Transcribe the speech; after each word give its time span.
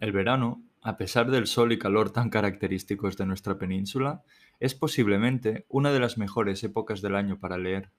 El 0.00 0.12
verano, 0.12 0.62
a 0.80 0.96
pesar 0.96 1.30
del 1.30 1.46
sol 1.46 1.72
y 1.72 1.78
calor 1.78 2.10
tan 2.10 2.30
característicos 2.30 3.18
de 3.18 3.26
nuestra 3.26 3.58
península, 3.58 4.22
es 4.58 4.74
posiblemente 4.74 5.66
una 5.68 5.92
de 5.92 6.00
las 6.00 6.16
mejores 6.16 6.64
épocas 6.64 7.02
del 7.02 7.14
año 7.14 7.38
para 7.38 7.58
leer. 7.58 7.90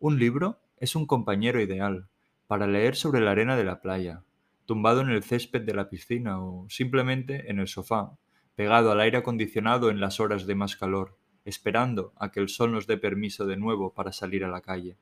Un 0.00 0.18
libro 0.18 0.58
es 0.78 0.96
un 0.96 1.06
compañero 1.06 1.60
ideal 1.60 2.08
para 2.46 2.66
leer 2.66 2.96
sobre 2.96 3.20
la 3.20 3.32
arena 3.32 3.56
de 3.56 3.64
la 3.64 3.82
playa, 3.82 4.22
tumbado 4.64 5.02
en 5.02 5.10
el 5.10 5.22
césped 5.22 5.60
de 5.60 5.74
la 5.74 5.90
piscina 5.90 6.42
o 6.42 6.66
simplemente 6.70 7.50
en 7.50 7.58
el 7.58 7.68
sofá, 7.68 8.12
pegado 8.54 8.90
al 8.90 9.00
aire 9.00 9.18
acondicionado 9.18 9.90
en 9.90 10.00
las 10.00 10.20
horas 10.20 10.46
de 10.46 10.54
más 10.54 10.76
calor, 10.76 11.14
esperando 11.44 12.14
a 12.16 12.32
que 12.32 12.40
el 12.40 12.48
sol 12.48 12.72
nos 12.72 12.86
dé 12.86 12.96
permiso 12.96 13.44
de 13.44 13.58
nuevo 13.58 13.92
para 13.92 14.12
salir 14.12 14.46
a 14.46 14.48
la 14.48 14.62
calle. 14.62 14.96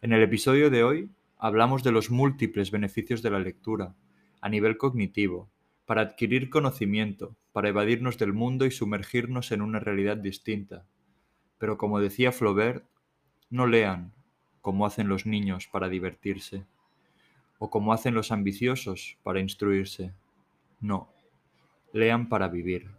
En 0.00 0.14
el 0.14 0.22
episodio 0.22 0.70
de 0.70 0.82
hoy 0.82 1.10
hablamos 1.36 1.82
de 1.82 1.92
los 1.92 2.10
múltiples 2.10 2.70
beneficios 2.70 3.20
de 3.20 3.30
la 3.30 3.38
lectura, 3.38 3.94
a 4.44 4.50
nivel 4.50 4.76
cognitivo, 4.76 5.48
para 5.86 6.02
adquirir 6.02 6.50
conocimiento, 6.50 7.34
para 7.52 7.70
evadirnos 7.70 8.18
del 8.18 8.34
mundo 8.34 8.66
y 8.66 8.70
sumergirnos 8.70 9.52
en 9.52 9.62
una 9.62 9.80
realidad 9.80 10.18
distinta. 10.18 10.84
Pero 11.56 11.78
como 11.78 11.98
decía 11.98 12.30
Flaubert, 12.30 12.84
no 13.48 13.66
lean 13.66 14.12
como 14.60 14.84
hacen 14.84 15.08
los 15.08 15.24
niños 15.24 15.66
para 15.66 15.88
divertirse, 15.88 16.66
o 17.58 17.70
como 17.70 17.94
hacen 17.94 18.12
los 18.12 18.32
ambiciosos 18.32 19.16
para 19.22 19.40
instruirse. 19.40 20.12
No, 20.78 21.08
lean 21.94 22.28
para 22.28 22.48
vivir. 22.48 22.90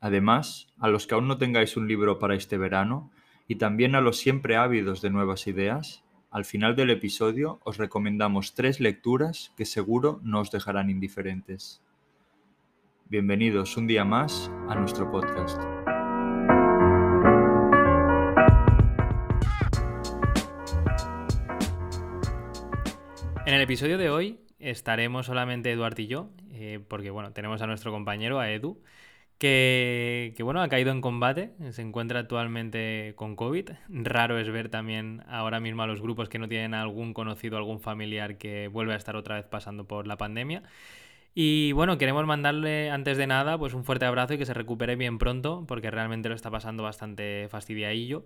Además, 0.00 0.66
a 0.80 0.88
los 0.88 1.06
que 1.06 1.14
aún 1.14 1.28
no 1.28 1.38
tengáis 1.38 1.76
un 1.76 1.86
libro 1.86 2.18
para 2.18 2.34
este 2.34 2.58
verano, 2.58 3.12
y 3.46 3.54
también 3.54 3.94
a 3.94 4.00
los 4.00 4.16
siempre 4.16 4.56
ávidos 4.56 5.00
de 5.00 5.10
nuevas 5.10 5.46
ideas, 5.46 6.02
al 6.36 6.44
final 6.44 6.76
del 6.76 6.90
episodio 6.90 7.60
os 7.64 7.78
recomendamos 7.78 8.54
tres 8.54 8.78
lecturas 8.78 9.54
que 9.56 9.64
seguro 9.64 10.20
no 10.22 10.40
os 10.40 10.50
dejarán 10.50 10.90
indiferentes. 10.90 11.80
Bienvenidos 13.06 13.78
un 13.78 13.86
día 13.86 14.04
más 14.04 14.50
a 14.68 14.74
nuestro 14.74 15.10
podcast. 15.10 15.58
En 23.46 23.54
el 23.54 23.62
episodio 23.62 23.96
de 23.96 24.10
hoy 24.10 24.38
estaremos 24.58 25.24
solamente 25.24 25.72
Eduardo 25.72 26.02
y 26.02 26.06
yo, 26.06 26.28
eh, 26.50 26.84
porque 26.86 27.08
bueno, 27.08 27.32
tenemos 27.32 27.62
a 27.62 27.66
nuestro 27.66 27.92
compañero, 27.92 28.40
a 28.40 28.50
Edu, 28.50 28.82
que, 29.38 30.34
bueno, 30.42 30.62
ha 30.62 30.68
caído 30.68 30.92
en 30.92 31.00
combate, 31.00 31.50
se 31.70 31.82
encuentra 31.82 32.20
actualmente 32.20 33.12
con 33.16 33.36
COVID. 33.36 33.70
Raro 33.88 34.38
es 34.38 34.50
ver 34.50 34.68
también 34.68 35.22
ahora 35.28 35.60
mismo 35.60 35.82
a 35.82 35.86
los 35.86 36.00
grupos 36.00 36.28
que 36.28 36.38
no 36.38 36.48
tienen 36.48 36.74
algún 36.74 37.12
conocido, 37.12 37.56
algún 37.56 37.80
familiar 37.80 38.38
que 38.38 38.68
vuelve 38.68 38.94
a 38.94 38.96
estar 38.96 39.16
otra 39.16 39.36
vez 39.36 39.46
pasando 39.46 39.86
por 39.86 40.06
la 40.06 40.16
pandemia. 40.16 40.62
Y 41.34 41.72
bueno, 41.72 41.98
queremos 41.98 42.24
mandarle 42.24 42.90
antes 42.90 43.18
de 43.18 43.26
nada 43.26 43.58
pues 43.58 43.74
un 43.74 43.84
fuerte 43.84 44.06
abrazo 44.06 44.34
y 44.34 44.38
que 44.38 44.46
se 44.46 44.54
recupere 44.54 44.96
bien 44.96 45.18
pronto, 45.18 45.66
porque 45.68 45.90
realmente 45.90 46.30
lo 46.30 46.34
está 46.34 46.50
pasando 46.50 46.82
bastante 46.82 47.48
fastidiadillo. 47.50 48.24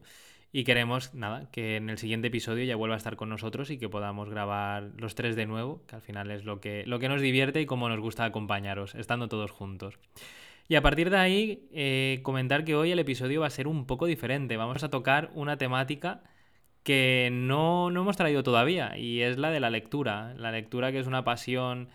Y 0.52 0.64
queremos, 0.64 1.14
nada, 1.14 1.48
que 1.50 1.76
en 1.76 1.90
el 1.90 1.98
siguiente 1.98 2.28
episodio 2.28 2.64
ya 2.64 2.76
vuelva 2.76 2.94
a 2.94 2.98
estar 2.98 3.16
con 3.16 3.28
nosotros 3.28 3.70
y 3.70 3.78
que 3.78 3.88
podamos 3.88 4.30
grabar 4.30 4.90
los 4.96 5.14
tres 5.14 5.36
de 5.36 5.46
nuevo, 5.46 5.82
que 5.86 5.96
al 5.96 6.02
final 6.02 6.30
es 6.30 6.44
lo 6.44 6.60
que, 6.60 6.84
lo 6.86 6.98
que 7.00 7.08
nos 7.08 7.20
divierte 7.20 7.60
y 7.60 7.66
como 7.66 7.88
nos 7.88 8.00
gusta 8.00 8.24
acompañaros, 8.24 8.94
estando 8.96 9.28
todos 9.28 9.50
juntos. 9.50 9.98
Y 10.70 10.76
a 10.76 10.82
partir 10.82 11.10
de 11.10 11.16
ahí, 11.16 11.68
eh, 11.72 12.20
comentar 12.22 12.64
que 12.64 12.76
hoy 12.76 12.92
el 12.92 13.00
episodio 13.00 13.40
va 13.40 13.48
a 13.48 13.50
ser 13.50 13.66
un 13.66 13.86
poco 13.86 14.06
diferente. 14.06 14.56
Vamos 14.56 14.84
a 14.84 14.88
tocar 14.88 15.32
una 15.34 15.56
temática 15.58 16.22
que 16.84 17.28
no, 17.32 17.88
hemos 17.88 18.16
traído 18.16 18.44
todavía 18.44 18.96
y 18.96 19.22
es 19.22 19.36
la 19.36 19.50
de 19.50 19.58
la 19.58 19.68
lectura. 19.68 20.32
La 20.36 20.52
lectura 20.52 20.92
que 20.92 21.00
es 21.00 21.08
una 21.08 21.24
pasión 21.24 21.88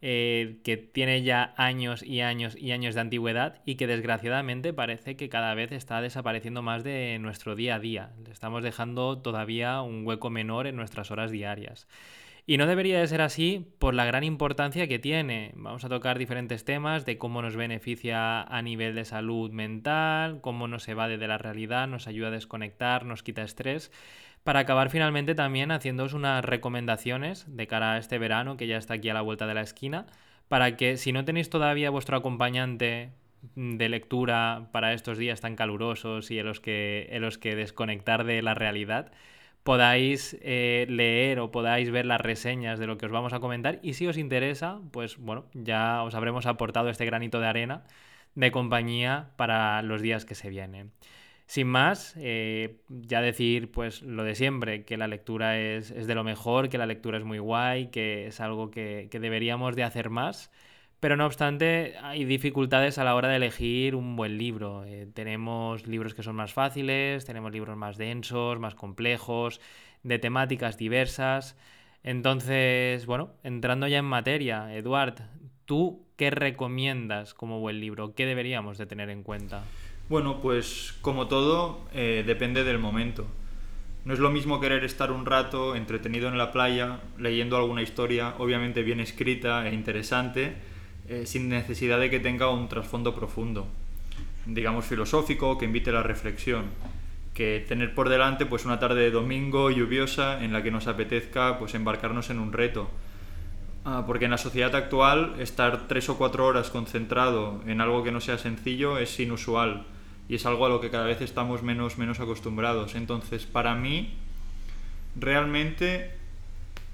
eh, 0.00 0.56
que 0.64 0.78
tiene 0.78 1.22
ya 1.22 1.52
años 1.58 2.02
y 2.02 2.22
años 2.22 2.56
y 2.58 2.72
años 2.72 2.94
de 2.94 3.02
antigüedad 3.02 3.60
y 3.66 3.74
que 3.74 3.86
desgraciadamente 3.86 4.72
parece 4.72 5.16
que 5.16 5.28
cada 5.28 5.52
vez 5.52 5.70
está 5.72 6.00
desapareciendo 6.00 6.62
más 6.62 6.82
de 6.82 7.18
nuestro 7.20 7.54
día 7.54 7.74
a 7.74 7.78
día. 7.78 8.12
Le 8.24 8.32
estamos 8.32 8.62
dejando 8.62 9.18
todavía 9.18 9.82
un 9.82 10.06
hueco 10.06 10.30
menor 10.30 10.66
en 10.66 10.76
nuestras 10.76 11.10
horas 11.10 11.30
diarias. 11.30 11.86
Y 12.46 12.58
no 12.58 12.66
debería 12.66 13.00
de 13.00 13.06
ser 13.06 13.22
así 13.22 13.72
por 13.78 13.94
la 13.94 14.04
gran 14.04 14.22
importancia 14.22 14.86
que 14.86 14.98
tiene. 14.98 15.52
Vamos 15.54 15.84
a 15.84 15.88
tocar 15.88 16.18
diferentes 16.18 16.64
temas 16.66 17.06
de 17.06 17.16
cómo 17.16 17.40
nos 17.40 17.56
beneficia 17.56 18.42
a 18.42 18.60
nivel 18.60 18.94
de 18.94 19.06
salud 19.06 19.50
mental, 19.50 20.42
cómo 20.42 20.68
nos 20.68 20.86
evade 20.86 21.16
de 21.16 21.26
la 21.26 21.38
realidad, 21.38 21.88
nos 21.88 22.06
ayuda 22.06 22.28
a 22.28 22.32
desconectar, 22.32 23.06
nos 23.06 23.22
quita 23.22 23.42
estrés, 23.42 23.90
para 24.42 24.60
acabar 24.60 24.90
finalmente 24.90 25.34
también 25.34 25.70
haciéndoos 25.70 26.12
unas 26.12 26.44
recomendaciones 26.44 27.46
de 27.48 27.66
cara 27.66 27.94
a 27.94 27.98
este 27.98 28.18
verano 28.18 28.58
que 28.58 28.66
ya 28.66 28.76
está 28.76 28.94
aquí 28.94 29.08
a 29.08 29.14
la 29.14 29.22
vuelta 29.22 29.46
de 29.46 29.54
la 29.54 29.62
esquina, 29.62 30.04
para 30.48 30.76
que 30.76 30.98
si 30.98 31.12
no 31.12 31.24
tenéis 31.24 31.48
todavía 31.48 31.88
vuestro 31.88 32.18
acompañante 32.18 33.12
de 33.54 33.88
lectura 33.88 34.68
para 34.70 34.92
estos 34.92 35.16
días 35.16 35.40
tan 35.40 35.56
calurosos 35.56 36.30
y 36.30 36.38
en 36.38 36.46
los 36.46 36.60
que, 36.60 37.08
en 37.10 37.22
los 37.22 37.38
que 37.38 37.56
desconectar 37.56 38.24
de 38.24 38.42
la 38.42 38.52
realidad, 38.52 39.12
podáis 39.64 40.36
eh, 40.42 40.86
leer 40.88 41.40
o 41.40 41.50
podáis 41.50 41.90
ver 41.90 42.06
las 42.06 42.20
reseñas 42.20 42.78
de 42.78 42.86
lo 42.86 42.98
que 42.98 43.06
os 43.06 43.12
vamos 43.12 43.32
a 43.32 43.40
comentar 43.40 43.80
y 43.82 43.94
si 43.94 44.06
os 44.06 44.18
interesa, 44.18 44.80
pues 44.92 45.16
bueno, 45.16 45.46
ya 45.54 46.02
os 46.04 46.14
habremos 46.14 46.46
aportado 46.46 46.90
este 46.90 47.06
granito 47.06 47.40
de 47.40 47.48
arena 47.48 47.84
de 48.34 48.52
compañía 48.52 49.30
para 49.36 49.82
los 49.82 50.02
días 50.02 50.24
que 50.26 50.34
se 50.34 50.50
vienen. 50.50 50.92
Sin 51.46 51.66
más, 51.66 52.14
eh, 52.18 52.76
ya 52.88 53.20
decir 53.22 53.70
pues 53.70 54.02
lo 54.02 54.22
de 54.24 54.34
siempre, 54.34 54.84
que 54.84 54.96
la 54.96 55.08
lectura 55.08 55.58
es, 55.58 56.06
de 56.06 56.14
lo 56.14 56.24
mejor, 56.24 56.68
que 56.68 56.78
la 56.78 56.86
lectura 56.86 57.18
es 57.18 57.24
muy 57.24 57.38
guay, 57.38 57.88
que 57.88 58.26
es 58.26 58.40
algo 58.40 58.70
que, 58.70 59.08
que 59.10 59.20
deberíamos 59.20 59.76
de 59.76 59.84
hacer 59.84 60.10
más 60.10 60.50
pero 61.04 61.18
no 61.18 61.26
obstante, 61.26 61.96
hay 62.00 62.24
dificultades 62.24 62.96
a 62.96 63.04
la 63.04 63.14
hora 63.14 63.28
de 63.28 63.36
elegir 63.36 63.94
un 63.94 64.16
buen 64.16 64.38
libro. 64.38 64.84
Eh, 64.86 65.06
tenemos 65.12 65.86
libros 65.86 66.14
que 66.14 66.22
son 66.22 66.34
más 66.34 66.54
fáciles, 66.54 67.26
tenemos 67.26 67.52
libros 67.52 67.76
más 67.76 67.98
densos, 67.98 68.58
más 68.58 68.74
complejos, 68.74 69.60
de 70.02 70.18
temáticas 70.18 70.78
diversas. 70.78 71.58
Entonces, 72.04 73.04
bueno, 73.04 73.32
entrando 73.42 73.86
ya 73.86 73.98
en 73.98 74.06
materia, 74.06 74.74
Eduard, 74.74 75.16
¿tú 75.66 76.06
qué 76.16 76.30
recomiendas 76.30 77.34
como 77.34 77.60
buen 77.60 77.80
libro? 77.80 78.14
¿Qué 78.14 78.24
deberíamos 78.24 78.78
de 78.78 78.86
tener 78.86 79.10
en 79.10 79.24
cuenta? 79.24 79.62
Bueno, 80.08 80.40
pues 80.40 80.96
como 81.02 81.28
todo, 81.28 81.80
eh, 81.92 82.24
depende 82.26 82.64
del 82.64 82.78
momento. 82.78 83.26
No 84.06 84.14
es 84.14 84.20
lo 84.20 84.30
mismo 84.30 84.58
querer 84.58 84.84
estar 84.84 85.12
un 85.12 85.26
rato 85.26 85.76
entretenido 85.76 86.28
en 86.28 86.38
la 86.38 86.50
playa, 86.50 87.00
leyendo 87.18 87.58
alguna 87.58 87.82
historia, 87.82 88.36
obviamente 88.38 88.82
bien 88.82 89.00
escrita 89.00 89.68
e 89.68 89.74
interesante, 89.74 90.72
eh, 91.08 91.26
sin 91.26 91.48
necesidad 91.48 92.00
de 92.00 92.10
que 92.10 92.20
tenga 92.20 92.50
un 92.50 92.68
trasfondo 92.68 93.14
profundo, 93.14 93.66
digamos 94.46 94.86
filosófico, 94.86 95.58
que 95.58 95.66
invite 95.66 95.90
a 95.90 95.94
la 95.94 96.02
reflexión, 96.02 96.64
que 97.34 97.64
tener 97.66 97.94
por 97.94 98.08
delante 98.08 98.46
pues 98.46 98.64
una 98.64 98.78
tarde 98.78 99.02
de 99.02 99.10
domingo 99.10 99.70
lluviosa 99.70 100.42
en 100.42 100.52
la 100.52 100.62
que 100.62 100.70
nos 100.70 100.86
apetezca 100.86 101.58
pues 101.58 101.74
embarcarnos 101.74 102.30
en 102.30 102.38
un 102.38 102.52
reto. 102.52 102.88
Ah, 103.84 104.04
porque 104.06 104.24
en 104.24 104.30
la 104.30 104.38
sociedad 104.38 104.74
actual 104.74 105.34
estar 105.38 105.86
tres 105.88 106.08
o 106.08 106.16
cuatro 106.16 106.46
horas 106.46 106.70
concentrado 106.70 107.60
en 107.66 107.82
algo 107.82 108.02
que 108.02 108.12
no 108.12 108.20
sea 108.20 108.38
sencillo 108.38 108.98
es 108.98 109.20
inusual 109.20 109.84
y 110.26 110.36
es 110.36 110.46
algo 110.46 110.64
a 110.64 110.70
lo 110.70 110.80
que 110.80 110.90
cada 110.90 111.04
vez 111.04 111.20
estamos 111.20 111.62
menos, 111.62 111.98
menos 111.98 112.18
acostumbrados. 112.18 112.94
Entonces, 112.94 113.44
para 113.44 113.74
mí, 113.74 114.14
realmente 115.16 116.12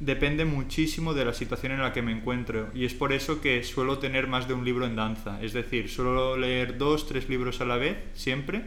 depende 0.01 0.47
muchísimo 0.47 1.15
de 1.15 1.27
la 1.27 1.35
situación 1.35 1.73
en 1.73 1.81
la 1.81 1.93
que 1.93 2.03
me 2.03 2.11
encuentro 2.11 2.71
y 2.75 2.87
es 2.87 2.95
por 2.95 3.13
eso 3.13 3.41
que 3.41 3.63
suelo 3.63 3.99
tener 3.99 4.27
más 4.27 4.49
de 4.49 4.55
un 4.55 4.65
libro 4.65 4.87
en 4.87 4.97
danza. 4.97 5.41
Es 5.43 5.53
decir, 5.53 5.89
suelo 5.89 6.37
leer 6.37 6.79
dos, 6.79 7.07
tres 7.07 7.29
libros 7.29 7.61
a 7.61 7.67
la 7.67 7.77
vez, 7.77 7.99
siempre. 8.15 8.65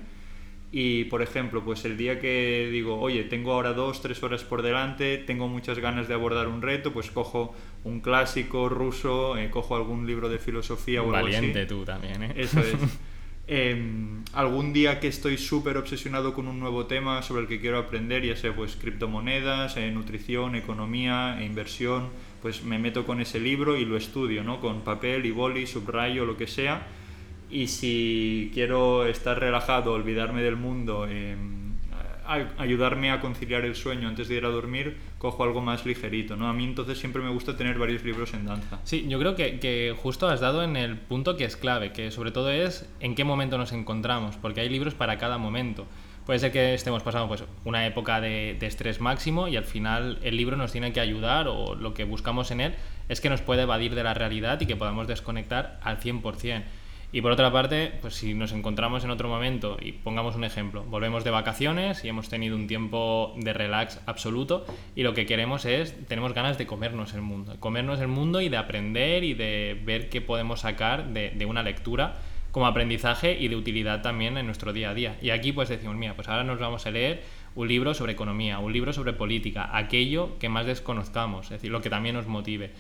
Y, 0.72 1.04
por 1.06 1.22
ejemplo, 1.22 1.64
pues 1.64 1.86
el 1.86 1.98
día 1.98 2.20
que 2.20 2.68
digo, 2.72 3.00
oye, 3.00 3.24
tengo 3.26 3.52
ahora 3.52 3.74
dos, 3.74 4.02
tres 4.02 4.24
horas 4.24 4.44
por 4.44 4.64
delante, 4.64 5.20
tengo 5.20 5.48
muchas 5.48 5.78
ganas 5.78 6.08
de 6.08 6.16
abordar 6.16 6.48
un 6.48 6.64
reto, 6.64 6.92
pues 6.92 7.12
cojo 7.12 7.54
un 7.84 8.00
clásico 8.00 8.70
ruso, 8.70 9.38
eh, 9.38 9.52
cojo 9.52 9.76
algún 9.76 10.08
libro 10.08 10.30
de 10.30 10.40
filosofía 10.40 11.04
o 11.04 11.14
algo 11.14 11.32
Valiente 11.32 11.68
tú 11.68 11.86
también, 11.86 12.24
¿eh? 12.24 12.34
Eso 12.36 12.60
es. 12.60 12.74
Em, 13.46 14.24
algún 14.32 14.72
día 14.72 15.02
que 15.02 15.10
estoy 15.10 15.38
súper 15.38 15.76
obsesionado 15.76 16.34
con 16.34 16.48
un 16.48 16.62
nuevo 16.62 16.86
tema 16.86 17.22
sobre 17.24 17.42
el 17.42 17.48
que 17.50 17.60
quiero 17.60 17.78
aprender, 17.78 18.26
ya 18.26 18.38
sea 18.38 18.56
pues 18.56 18.78
criptomonedas, 18.78 19.76
eh, 19.76 19.92
nutrición, 19.92 20.56
economía 20.56 21.38
e 21.42 21.46
inversión, 21.46 22.08
pues 22.42 22.64
me 22.64 22.80
meto 22.80 23.06
con 23.06 23.20
ese 23.20 23.42
libro 23.42 23.78
y 23.78 23.84
lo 23.84 23.98
estudio, 23.98 24.44
¿no? 24.44 24.62
Con 24.62 24.82
papel 24.82 25.26
y 25.26 25.32
boli, 25.32 25.68
subrayo, 25.68 26.26
lo 26.26 26.38
que 26.38 26.48
sea. 26.48 26.88
Y 27.52 27.68
si 27.68 28.50
quiero 28.54 29.06
estar 29.06 29.40
relajado, 29.40 29.92
olvidarme 29.92 30.42
del 30.42 30.56
mundo, 30.56 31.06
em, 31.08 31.74
ayudarme 32.58 33.12
a 33.12 33.20
conciliar 33.20 33.66
el 33.66 33.76
sueño 33.76 34.08
antes 34.08 34.30
de 34.30 34.36
ir 34.36 34.46
a 34.46 34.50
dormir, 34.50 34.96
cojo 35.24 35.46
algo 35.46 35.62
más 35.62 35.86
ligerito, 35.86 36.36
¿no? 36.36 36.50
A 36.50 36.54
mí 36.54 36.66
entonces 36.66 37.00
siempre 37.00 37.22
me 37.24 37.30
gusta 37.30 37.56
tener 37.56 37.80
varios 37.80 38.04
libros 38.04 38.34
en 38.34 38.46
danza. 38.46 38.82
Sí, 38.84 39.06
yo 39.08 39.18
creo 39.20 39.36
que, 39.36 39.96
justo 39.98 40.28
has 40.28 40.42
dado 40.42 40.64
en 40.64 40.76
el 40.76 40.98
punto 40.98 41.38
que 41.38 41.46
es 41.46 41.56
clave, 41.56 41.94
que 41.94 42.12
sobre 42.12 42.32
todo 42.32 42.52
es 42.52 42.90
en 43.00 43.16
qué 43.16 43.24
momento 43.24 43.58
nos 43.58 43.72
encontramos, 43.72 44.36
porque 44.36 44.60
hay 44.60 44.68
libros 44.68 44.96
para 44.96 45.18
cada 45.18 45.38
momento. 45.38 45.88
Puede 46.26 46.40
ser 46.40 46.52
que 46.52 46.74
estemos 46.74 47.04
pasando 47.04 47.30
pues, 47.30 47.46
una 47.64 47.88
época 47.88 48.20
de, 48.20 48.58
de 48.60 48.68
estrés 48.68 49.00
máximo 49.00 49.48
y 49.48 49.56
al 49.56 49.64
final 49.64 50.20
el 50.24 50.36
libro 50.36 50.58
nos 50.58 50.74
tiene 50.74 50.92
que 50.92 51.00
ayudar 51.00 51.48
o 51.48 51.74
lo 51.76 51.94
que 51.94 52.04
buscamos 52.04 52.52
en 52.52 52.60
él 52.60 52.76
es 53.08 53.22
que 53.22 53.30
nos 53.30 53.42
puede 53.42 53.62
evadir 53.62 53.96
de 53.96 54.04
la 54.04 54.14
realidad 54.14 54.60
y 54.60 54.66
que 54.66 54.76
podamos 54.76 55.08
desconectar 55.08 55.80
al 55.84 56.02
100%. 56.02 56.64
Y 57.16 57.22
por 57.22 57.32
otra 57.32 57.52
parte, 57.52 57.92
pues 58.02 58.16
si 58.16 58.34
nos 58.34 58.54
encontramos 58.54 59.04
en 59.04 59.12
otro 59.12 59.30
momento, 59.30 59.78
y 59.80 59.92
pongamos 59.92 60.36
un 60.36 60.44
ejemplo, 60.44 60.84
volvemos 60.84 61.24
de 61.24 61.30
vacaciones 61.30 62.04
y 62.04 62.10
hemos 62.10 62.28
tenido 62.28 62.56
un 62.56 62.66
tiempo 62.66 63.36
de 63.38 63.54
relax 63.54 64.02
absoluto 64.08 64.66
y 64.96 65.04
lo 65.04 65.14
que 65.14 65.28
queremos 65.28 65.66
es, 65.66 65.96
tenemos 66.08 66.34
ganas 66.34 66.58
de 66.58 66.66
comernos 66.66 67.14
el 67.14 67.22
mundo, 67.22 67.56
comernos 67.60 68.00
el 68.00 68.08
mundo 68.08 68.42
y 68.42 68.50
de 68.50 68.58
aprender 68.58 69.24
y 69.24 69.36
de 69.36 69.80
ver 69.86 70.10
qué 70.10 70.22
podemos 70.22 70.62
sacar 70.62 71.10
de, 71.10 71.30
de 71.30 71.46
una 71.46 71.62
lectura 71.62 72.16
como 72.52 72.66
aprendizaje 72.66 73.38
y 73.40 73.48
de 73.48 73.58
utilidad 73.58 74.02
también 74.02 74.36
en 74.40 74.48
nuestro 74.48 74.74
día 74.74 74.90
a 74.90 74.94
día. 74.96 75.16
Y 75.22 75.30
aquí 75.30 75.52
pues 75.52 75.70
decimos, 75.70 75.96
mira, 75.96 76.16
pues 76.16 76.28
ahora 76.30 76.44
nos 76.44 76.58
vamos 76.58 76.88
a 76.88 76.92
leer 76.92 77.22
un 77.54 77.68
libro 77.68 77.94
sobre 77.94 78.14
economía, 78.14 78.58
un 78.58 78.74
libro 78.74 78.92
sobre 78.92 79.14
política, 79.14 79.70
aquello 79.78 80.40
que 80.40 80.50
más 80.50 80.66
desconozcamos, 80.66 81.46
es 81.46 81.52
decir, 81.52 81.70
lo 81.70 81.82
que 81.82 81.92
también 81.92 82.16
nos 82.16 82.26
motive. 82.26 82.72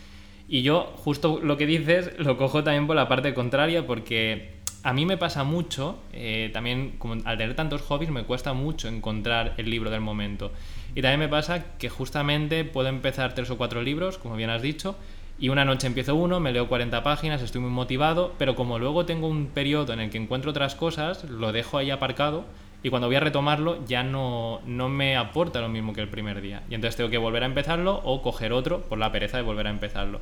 Y 0.47 0.61
yo, 0.61 0.93
justo 0.97 1.39
lo 1.41 1.57
que 1.57 1.65
dices, 1.65 2.11
lo 2.19 2.37
cojo 2.37 2.63
también 2.63 2.87
por 2.87 2.95
la 2.95 3.07
parte 3.07 3.33
contraria, 3.33 3.87
porque 3.87 4.51
a 4.83 4.93
mí 4.93 5.05
me 5.05 5.17
pasa 5.17 5.43
mucho, 5.43 5.97
eh, 6.11 6.49
también 6.53 6.95
como 6.97 7.15
al 7.23 7.37
tener 7.37 7.55
tantos 7.55 7.81
hobbies, 7.83 8.11
me 8.11 8.23
cuesta 8.23 8.53
mucho 8.53 8.87
encontrar 8.87 9.53
el 9.57 9.69
libro 9.69 9.89
del 9.89 10.01
momento. 10.01 10.51
Y 10.95 11.01
también 11.01 11.21
me 11.21 11.29
pasa 11.29 11.77
que 11.77 11.89
justamente 11.89 12.65
puedo 12.65 12.89
empezar 12.89 13.33
tres 13.33 13.49
o 13.49 13.57
cuatro 13.57 13.81
libros, 13.81 14.17
como 14.17 14.35
bien 14.35 14.49
has 14.49 14.61
dicho, 14.61 14.95
y 15.39 15.49
una 15.49 15.65
noche 15.65 15.87
empiezo 15.87 16.15
uno, 16.15 16.39
me 16.39 16.51
leo 16.51 16.67
40 16.67 17.01
páginas, 17.01 17.41
estoy 17.41 17.61
muy 17.61 17.71
motivado, 17.71 18.33
pero 18.37 18.55
como 18.55 18.77
luego 18.77 19.05
tengo 19.05 19.27
un 19.27 19.47
periodo 19.47 19.93
en 19.93 20.01
el 20.01 20.09
que 20.09 20.17
encuentro 20.17 20.51
otras 20.51 20.75
cosas, 20.75 21.23
lo 21.23 21.51
dejo 21.51 21.77
ahí 21.77 21.89
aparcado 21.89 22.45
y 22.83 22.89
cuando 22.89 23.07
voy 23.07 23.15
a 23.15 23.21
retomarlo 23.21 23.83
ya 23.85 24.03
no, 24.03 24.61
no 24.65 24.89
me 24.89 25.15
aporta 25.15 25.61
lo 25.61 25.69
mismo 25.69 25.93
que 25.93 26.01
el 26.01 26.09
primer 26.09 26.41
día. 26.41 26.63
Y 26.69 26.75
entonces 26.75 26.97
tengo 26.97 27.09
que 27.09 27.17
volver 27.17 27.43
a 27.43 27.45
empezarlo 27.45 28.01
o 28.03 28.21
coger 28.21 28.51
otro 28.51 28.81
por 28.81 28.97
la 28.97 29.11
pereza 29.11 29.37
de 29.37 29.43
volver 29.43 29.67
a 29.67 29.69
empezarlo. 29.69 30.19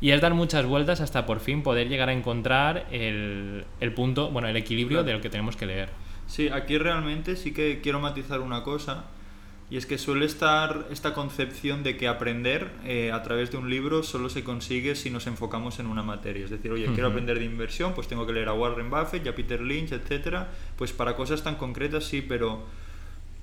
Y 0.00 0.10
es 0.10 0.20
dar 0.20 0.32
muchas 0.32 0.64
vueltas 0.64 1.00
hasta 1.00 1.26
por 1.26 1.40
fin 1.40 1.62
poder 1.62 1.88
llegar 1.88 2.08
a 2.08 2.12
encontrar 2.12 2.86
el, 2.92 3.64
el 3.80 3.92
punto, 3.92 4.30
bueno, 4.30 4.48
el 4.48 4.56
equilibrio 4.56 5.02
de 5.02 5.12
lo 5.12 5.20
que 5.20 5.28
tenemos 5.28 5.56
que 5.56 5.66
leer. 5.66 5.88
Sí, 6.26 6.48
aquí 6.48 6.78
realmente 6.78 7.36
sí 7.36 7.52
que 7.52 7.80
quiero 7.80 7.98
matizar 8.00 8.40
una 8.40 8.62
cosa 8.62 9.04
y 9.70 9.76
es 9.76 9.86
que 9.86 9.96
suele 9.96 10.26
estar 10.26 10.86
esta 10.90 11.14
concepción 11.14 11.82
de 11.82 11.96
que 11.96 12.06
aprender 12.06 12.70
eh, 12.84 13.12
a 13.12 13.22
través 13.22 13.50
de 13.50 13.56
un 13.56 13.70
libro 13.70 14.02
solo 14.02 14.28
se 14.28 14.44
consigue 14.44 14.94
si 14.94 15.10
nos 15.10 15.26
enfocamos 15.26 15.78
en 15.78 15.86
una 15.86 16.02
materia. 16.02 16.44
Es 16.44 16.50
decir, 16.50 16.70
oye, 16.70 16.86
quiero 16.92 17.08
aprender 17.08 17.38
de 17.38 17.46
inversión, 17.46 17.94
pues 17.94 18.06
tengo 18.06 18.26
que 18.26 18.34
leer 18.34 18.48
a 18.48 18.52
Warren 18.52 18.90
Buffett, 18.90 19.26
a 19.26 19.34
Peter 19.34 19.60
Lynch, 19.60 19.92
etcétera. 19.92 20.50
Pues 20.76 20.92
para 20.92 21.16
cosas 21.16 21.42
tan 21.42 21.56
concretas 21.56 22.04
sí, 22.04 22.20
pero 22.20 22.64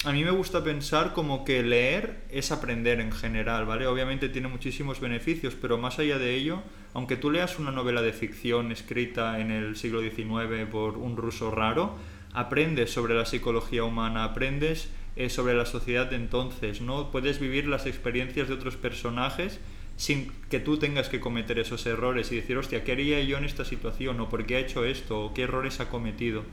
a 0.03 0.11
mí 0.11 0.23
me 0.23 0.31
gusta 0.31 0.63
pensar 0.63 1.13
como 1.13 1.43
que 1.43 1.61
leer 1.63 2.21
es 2.29 2.51
aprender 2.51 2.99
en 2.99 3.11
general, 3.11 3.65
¿vale? 3.65 3.85
Obviamente 3.85 4.29
tiene 4.29 4.47
muchísimos 4.47 4.99
beneficios, 4.99 5.55
pero 5.59 5.77
más 5.77 5.99
allá 5.99 6.17
de 6.17 6.35
ello, 6.35 6.61
aunque 6.93 7.17
tú 7.17 7.29
leas 7.29 7.59
una 7.59 7.71
novela 7.71 8.01
de 8.01 8.13
ficción 8.13 8.71
escrita 8.71 9.39
en 9.39 9.51
el 9.51 9.75
siglo 9.75 10.01
XIX 10.01 10.67
por 10.71 10.97
un 10.97 11.17
ruso 11.17 11.51
raro, 11.51 11.95
aprendes 12.33 12.91
sobre 12.91 13.13
la 13.13 13.25
psicología 13.25 13.83
humana, 13.83 14.23
aprendes 14.23 14.89
eh, 15.15 15.29
sobre 15.29 15.53
la 15.53 15.65
sociedad 15.65 16.09
de 16.09 16.15
entonces, 16.15 16.81
¿no? 16.81 17.11
Puedes 17.11 17.39
vivir 17.39 17.67
las 17.67 17.85
experiencias 17.85 18.47
de 18.47 18.53
otros 18.53 18.77
personajes 18.77 19.59
sin 19.97 20.31
que 20.49 20.59
tú 20.59 20.77
tengas 20.77 21.09
que 21.09 21.19
cometer 21.19 21.59
esos 21.59 21.85
errores 21.85 22.31
y 22.31 22.35
decir, 22.35 22.57
hostia, 22.57 22.83
¿qué 22.83 22.93
haría 22.93 23.21
yo 23.21 23.37
en 23.37 23.45
esta 23.45 23.65
situación? 23.65 24.19
¿O 24.19 24.29
por 24.29 24.45
qué 24.45 24.55
ha 24.55 24.59
hecho 24.59 24.85
esto? 24.85 25.25
¿O 25.25 25.33
qué 25.33 25.43
errores 25.43 25.79
ha 25.79 25.89
cometido? 25.89 26.43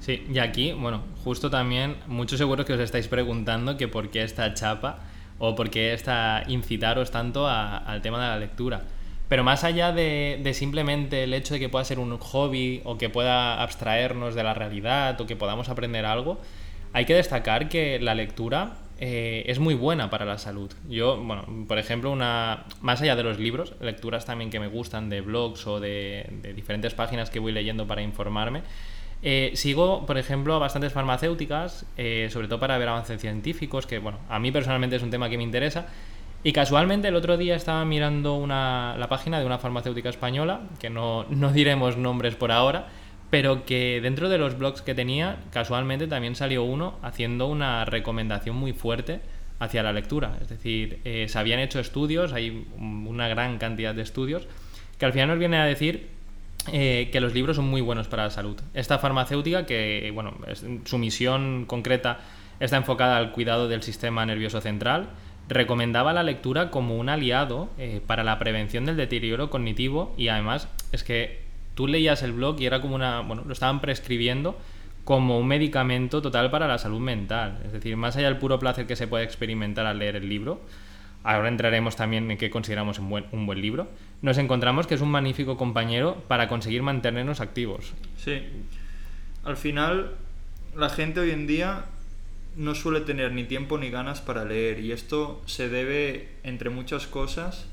Sí, 0.00 0.26
y 0.32 0.38
aquí, 0.38 0.72
bueno, 0.72 1.02
justo 1.24 1.48
también, 1.48 1.96
muchos 2.06 2.38
seguros 2.38 2.66
que 2.66 2.74
os 2.74 2.80
estáis 2.80 3.08
preguntando 3.08 3.76
que 3.76 3.88
por 3.88 4.10
qué 4.10 4.22
esta 4.22 4.52
chapa 4.54 5.00
o 5.38 5.54
por 5.54 5.70
qué 5.70 5.92
esta 5.92 6.44
incitaros 6.48 7.10
tanto 7.10 7.48
al 7.48 8.02
tema 8.02 8.20
de 8.20 8.28
la 8.28 8.38
lectura. 8.38 8.82
Pero 9.28 9.44
más 9.44 9.64
allá 9.64 9.92
de, 9.92 10.40
de, 10.42 10.54
simplemente 10.54 11.24
el 11.24 11.34
hecho 11.34 11.54
de 11.54 11.60
que 11.60 11.68
pueda 11.68 11.84
ser 11.84 11.98
un 11.98 12.16
hobby 12.18 12.80
o 12.84 12.96
que 12.96 13.10
pueda 13.10 13.62
abstraernos 13.62 14.34
de 14.34 14.42
la 14.42 14.54
realidad 14.54 15.20
o 15.20 15.26
que 15.26 15.36
podamos 15.36 15.68
aprender 15.68 16.06
algo, 16.06 16.40
hay 16.98 17.04
que 17.04 17.14
destacar 17.14 17.68
que 17.68 18.00
la 18.00 18.12
lectura 18.16 18.72
eh, 18.98 19.44
es 19.46 19.60
muy 19.60 19.74
buena 19.74 20.10
para 20.10 20.24
la 20.24 20.36
salud. 20.36 20.72
Yo, 20.88 21.16
bueno, 21.16 21.44
por 21.68 21.78
ejemplo, 21.78 22.10
una 22.10 22.64
más 22.80 23.00
allá 23.00 23.14
de 23.14 23.22
los 23.22 23.38
libros, 23.38 23.74
lecturas 23.80 24.26
también 24.26 24.50
que 24.50 24.58
me 24.58 24.66
gustan 24.66 25.08
de 25.08 25.20
blogs 25.20 25.64
o 25.68 25.78
de, 25.78 26.28
diferentes 26.56 26.94
páginas 26.94 27.30
que 27.30 27.38
voy 27.38 27.52
leyendo 27.52 27.86
para 27.86 28.02
informarme. 28.02 28.62
Eh, 29.22 29.52
sigo, 29.54 30.06
por 30.06 30.18
ejemplo, 30.18 30.56
a 30.56 30.58
bastantes 30.58 30.92
farmacéuticas, 30.92 31.86
eh, 31.96 32.28
sobre 32.32 32.48
todo 32.48 32.58
para 32.58 32.76
ver 32.78 32.88
avances 32.88 33.20
científicos, 33.20 33.86
que 33.86 34.00
bueno, 34.00 34.18
a 34.28 34.40
mí 34.40 34.50
personalmente 34.50 34.96
es 34.96 35.02
un 35.04 35.10
tema 35.10 35.30
que 35.30 35.36
me 35.36 35.44
interesa. 35.44 35.86
Y 36.42 36.52
casualmente 36.52 37.06
el 37.06 37.14
otro 37.14 37.36
día 37.36 37.54
estaba 37.54 37.84
mirando 37.84 38.34
una, 38.34 38.96
la 38.98 39.08
página 39.08 39.38
de 39.38 39.46
una 39.46 39.58
farmacéutica 39.58 40.08
española, 40.08 40.62
que 40.80 40.90
no, 40.90 41.26
no 41.30 41.52
diremos 41.52 41.96
nombres 41.96 42.34
por 42.34 42.50
ahora, 42.50 42.88
pero 43.30 43.64
que 43.64 44.00
dentro 44.00 44.28
de 44.28 44.38
los 44.38 44.58
blogs 44.58 44.82
que 44.82 44.94
tenía, 44.94 45.38
casualmente 45.52 46.06
también 46.06 46.34
salió 46.34 46.62
uno 46.64 46.98
haciendo 47.02 47.46
una 47.46 47.84
recomendación 47.84 48.56
muy 48.56 48.72
fuerte 48.72 49.20
hacia 49.58 49.82
la 49.82 49.92
lectura. 49.92 50.38
Es 50.40 50.48
decir, 50.48 51.00
eh, 51.04 51.26
se 51.28 51.38
habían 51.38 51.60
hecho 51.60 51.80
estudios, 51.80 52.32
hay 52.32 52.66
una 52.78 53.28
gran 53.28 53.58
cantidad 53.58 53.94
de 53.94 54.02
estudios, 54.02 54.46
que 54.98 55.06
al 55.06 55.12
final 55.12 55.28
nos 55.28 55.38
viene 55.38 55.58
a 55.58 55.64
decir 55.64 56.08
eh, 56.72 57.08
que 57.12 57.20
los 57.20 57.34
libros 57.34 57.56
son 57.56 57.66
muy 57.66 57.80
buenos 57.80 58.08
para 58.08 58.24
la 58.24 58.30
salud. 58.30 58.60
Esta 58.74 58.98
farmacéutica, 58.98 59.66
que 59.66 60.10
bueno, 60.14 60.34
su 60.84 60.98
misión 60.98 61.66
concreta 61.66 62.20
está 62.60 62.76
enfocada 62.76 63.16
al 63.16 63.32
cuidado 63.32 63.68
del 63.68 63.82
sistema 63.82 64.24
nervioso 64.26 64.60
central, 64.60 65.10
recomendaba 65.48 66.12
la 66.12 66.22
lectura 66.22 66.70
como 66.70 66.96
un 66.96 67.08
aliado 67.08 67.70
eh, 67.78 68.00
para 68.06 68.24
la 68.24 68.38
prevención 68.38 68.84
del 68.84 68.96
deterioro 68.96 69.50
cognitivo 69.50 70.14
y 70.16 70.28
además 70.28 70.68
es 70.92 71.04
que 71.04 71.47
tú 71.78 71.86
leías 71.86 72.24
el 72.24 72.32
blog 72.32 72.60
y 72.60 72.66
era 72.66 72.80
como 72.80 72.96
una, 72.96 73.20
bueno, 73.20 73.44
lo 73.46 73.52
estaban 73.52 73.80
prescribiendo 73.80 74.58
como 75.04 75.38
un 75.38 75.46
medicamento 75.46 76.20
total 76.20 76.50
para 76.50 76.66
la 76.66 76.76
salud 76.76 76.98
mental. 76.98 77.60
Es 77.64 77.72
decir, 77.72 77.96
más 77.96 78.16
allá 78.16 78.26
del 78.26 78.38
puro 78.38 78.58
placer 78.58 78.88
que 78.88 78.96
se 78.96 79.06
puede 79.06 79.22
experimentar 79.22 79.86
al 79.86 80.00
leer 80.00 80.16
el 80.16 80.28
libro, 80.28 80.60
ahora 81.22 81.46
entraremos 81.46 81.94
también 81.94 82.28
en 82.32 82.36
qué 82.36 82.50
consideramos 82.50 82.98
un 82.98 83.08
buen, 83.08 83.26
un 83.30 83.46
buen 83.46 83.62
libro, 83.62 83.86
nos 84.22 84.38
encontramos 84.38 84.88
que 84.88 84.96
es 84.96 85.00
un 85.00 85.12
magnífico 85.12 85.56
compañero 85.56 86.16
para 86.26 86.48
conseguir 86.48 86.82
mantenernos 86.82 87.40
activos. 87.40 87.92
Sí, 88.16 88.42
al 89.44 89.56
final 89.56 90.16
la 90.74 90.88
gente 90.88 91.20
hoy 91.20 91.30
en 91.30 91.46
día 91.46 91.84
no 92.56 92.74
suele 92.74 93.02
tener 93.02 93.30
ni 93.30 93.44
tiempo 93.44 93.78
ni 93.78 93.88
ganas 93.88 94.20
para 94.20 94.44
leer 94.44 94.80
y 94.80 94.90
esto 94.90 95.40
se 95.46 95.68
debe, 95.68 96.28
entre 96.42 96.70
muchas 96.70 97.06
cosas, 97.06 97.68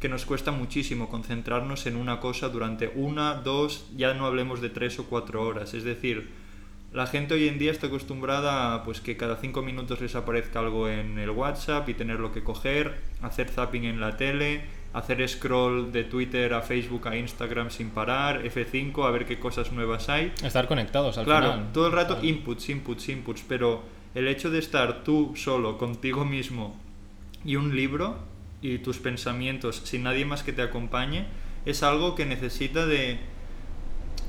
que 0.00 0.08
nos 0.08 0.24
cuesta 0.24 0.52
muchísimo 0.52 1.08
concentrarnos 1.08 1.86
en 1.86 1.96
una 1.96 2.20
cosa 2.20 2.48
durante 2.48 2.88
una, 2.94 3.34
dos, 3.34 3.86
ya 3.96 4.14
no 4.14 4.26
hablemos 4.26 4.60
de 4.60 4.70
tres 4.70 4.98
o 4.98 5.06
cuatro 5.06 5.42
horas. 5.42 5.74
Es 5.74 5.84
decir, 5.84 6.28
la 6.92 7.06
gente 7.06 7.34
hoy 7.34 7.48
en 7.48 7.58
día 7.58 7.72
está 7.72 7.88
acostumbrada 7.88 8.74
a 8.74 8.84
pues, 8.84 9.00
que 9.00 9.16
cada 9.16 9.36
cinco 9.36 9.62
minutos 9.62 10.00
les 10.00 10.14
aparezca 10.14 10.60
algo 10.60 10.88
en 10.88 11.18
el 11.18 11.30
WhatsApp 11.30 11.88
y 11.88 11.94
tenerlo 11.94 12.32
que 12.32 12.44
coger, 12.44 12.96
hacer 13.22 13.48
zapping 13.48 13.84
en 13.84 14.00
la 14.00 14.16
tele, 14.16 14.62
hacer 14.92 15.26
scroll 15.28 15.92
de 15.92 16.04
Twitter 16.04 16.54
a 16.54 16.62
Facebook 16.62 17.08
a 17.08 17.16
Instagram 17.16 17.70
sin 17.70 17.90
parar, 17.90 18.42
F5 18.44 19.06
a 19.06 19.10
ver 19.10 19.26
qué 19.26 19.38
cosas 19.38 19.72
nuevas 19.72 20.08
hay. 20.08 20.32
Estar 20.42 20.66
conectados 20.66 21.18
al 21.18 21.24
claro, 21.24 21.52
final. 21.52 21.72
todo 21.72 21.88
el 21.88 21.92
rato 21.92 22.18
inputs, 22.22 22.70
inputs, 22.70 23.08
inputs, 23.08 23.44
pero 23.46 23.82
el 24.14 24.28
hecho 24.28 24.50
de 24.50 24.60
estar 24.60 25.02
tú 25.04 25.34
solo 25.36 25.76
contigo 25.76 26.24
mismo 26.24 26.74
y 27.44 27.56
un 27.56 27.76
libro 27.76 28.16
y 28.60 28.78
tus 28.78 28.98
pensamientos 28.98 29.82
sin 29.84 30.02
nadie 30.02 30.24
más 30.24 30.42
que 30.42 30.52
te 30.52 30.62
acompañe 30.62 31.26
es 31.64 31.82
algo 31.82 32.14
que 32.14 32.26
necesita 32.26 32.86
de, 32.86 33.18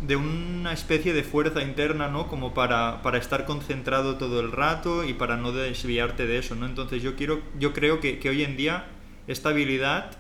de 0.06 0.16
una 0.16 0.74
especie 0.74 1.14
de 1.14 1.24
fuerza 1.24 1.62
interna, 1.62 2.08
¿no? 2.08 2.28
Como 2.28 2.54
para, 2.54 3.02
para, 3.02 3.18
estar 3.18 3.46
concentrado 3.46 4.18
todo 4.18 4.40
el 4.40 4.52
rato 4.52 5.04
y 5.04 5.14
para 5.14 5.38
no 5.38 5.52
desviarte 5.52 6.28
de 6.28 6.38
eso, 6.38 6.56
¿no? 6.56 6.66
Entonces 6.66 7.02
yo, 7.02 7.16
quiero, 7.16 7.42
yo 7.58 7.74
creo 7.74 8.00
que, 8.00 8.20
que 8.20 8.30
hoy 8.30 8.44
en 8.44 8.58
día 8.58 8.88
esta 9.28 9.50
habilidad 9.50 10.12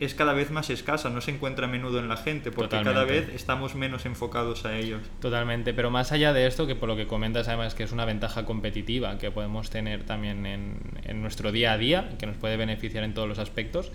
es 0.00 0.14
cada 0.14 0.32
vez 0.32 0.50
más 0.50 0.70
escasa, 0.70 1.10
no 1.10 1.20
se 1.20 1.30
encuentra 1.30 1.66
a 1.66 1.68
menudo 1.70 1.98
en 1.98 2.08
la 2.08 2.16
gente, 2.16 2.50
porque 2.50 2.80
cada 2.82 3.04
vez 3.04 3.28
estamos 3.34 3.74
menos 3.74 4.06
enfocados 4.06 4.64
a 4.64 4.76
ellos. 4.76 5.02
Totalmente, 5.20 5.72
pero 5.72 5.90
más 5.90 6.12
allá 6.12 6.32
de 6.32 6.46
esto, 6.46 6.66
que 6.66 6.74
por 6.74 6.88
lo 6.88 6.96
que 6.96 7.06
comentas 7.06 7.48
además 7.48 7.74
que 7.74 7.84
es 7.84 7.92
una 7.92 8.04
ventaja 8.04 8.44
competitiva 8.44 9.18
que 9.18 9.30
podemos 9.30 9.70
tener 9.70 10.04
también 10.04 10.46
en, 10.46 10.78
en 11.04 11.22
nuestro 11.22 11.52
día 11.52 11.72
a 11.72 11.78
día, 11.78 12.10
que 12.18 12.26
nos 12.26 12.36
puede 12.36 12.56
beneficiar 12.56 13.04
en 13.04 13.14
todos 13.14 13.28
los 13.28 13.38
aspectos, 13.38 13.92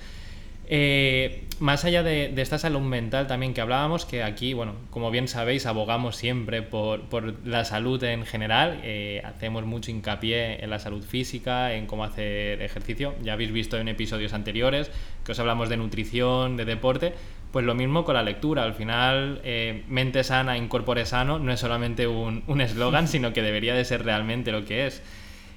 eh, 0.71 1.47
más 1.59 1.83
allá 1.83 2.03
de, 2.03 2.31
esta 2.37 2.59
salud 2.59 2.81
mental 2.81 3.25
también 3.25 3.55
que 3.55 3.61
hablábamos, 3.61 4.05
que 4.05 4.23
aquí, 4.23 4.53
bueno, 4.53 4.75
como 4.91 5.09
bien 5.09 5.27
sabéis, 5.27 5.65
abogamos 5.65 6.15
siempre 6.15 6.61
por, 6.61 7.01
la 7.43 7.65
salud 7.65 8.01
en 8.03 8.23
general, 8.23 8.79
eh, 8.83 9.21
hacemos 9.25 9.65
mucho 9.65 9.89
hincapié 9.89 10.63
en 10.63 10.69
la 10.69 10.77
salud 10.77 11.03
física, 11.03 11.73
en 11.73 11.87
cómo 11.87 12.03
hacer 12.03 12.61
ejercicio, 12.61 13.15
ya 13.23 13.33
habéis 13.33 13.51
visto 13.51 13.79
en 13.79 13.87
episodios 13.87 14.33
anteriores 14.33 14.91
que 15.25 15.31
os 15.31 15.39
hablamos 15.39 15.69
de 15.69 15.77
nutrición, 15.77 16.55
de 16.55 16.65
deporte, 16.65 17.13
pues 17.51 17.65
lo 17.65 17.73
mismo 17.73 18.05
con 18.05 18.13
la 18.13 18.21
lectura, 18.21 18.61
al 18.61 18.75
final 18.75 19.41
eh, 19.43 19.83
mente 19.87 20.23
sana, 20.23 20.55
incorpore 20.55 21.07
sano, 21.07 21.39
no 21.39 21.51
es 21.51 21.59
solamente 21.59 22.05
un 22.05 22.43
eslogan, 22.61 23.07
sino 23.07 23.33
que 23.33 23.41
debería 23.41 23.73
de 23.73 23.85
ser 23.85 24.05
realmente 24.05 24.51
lo 24.51 24.65
que 24.65 24.85
es. 24.85 25.01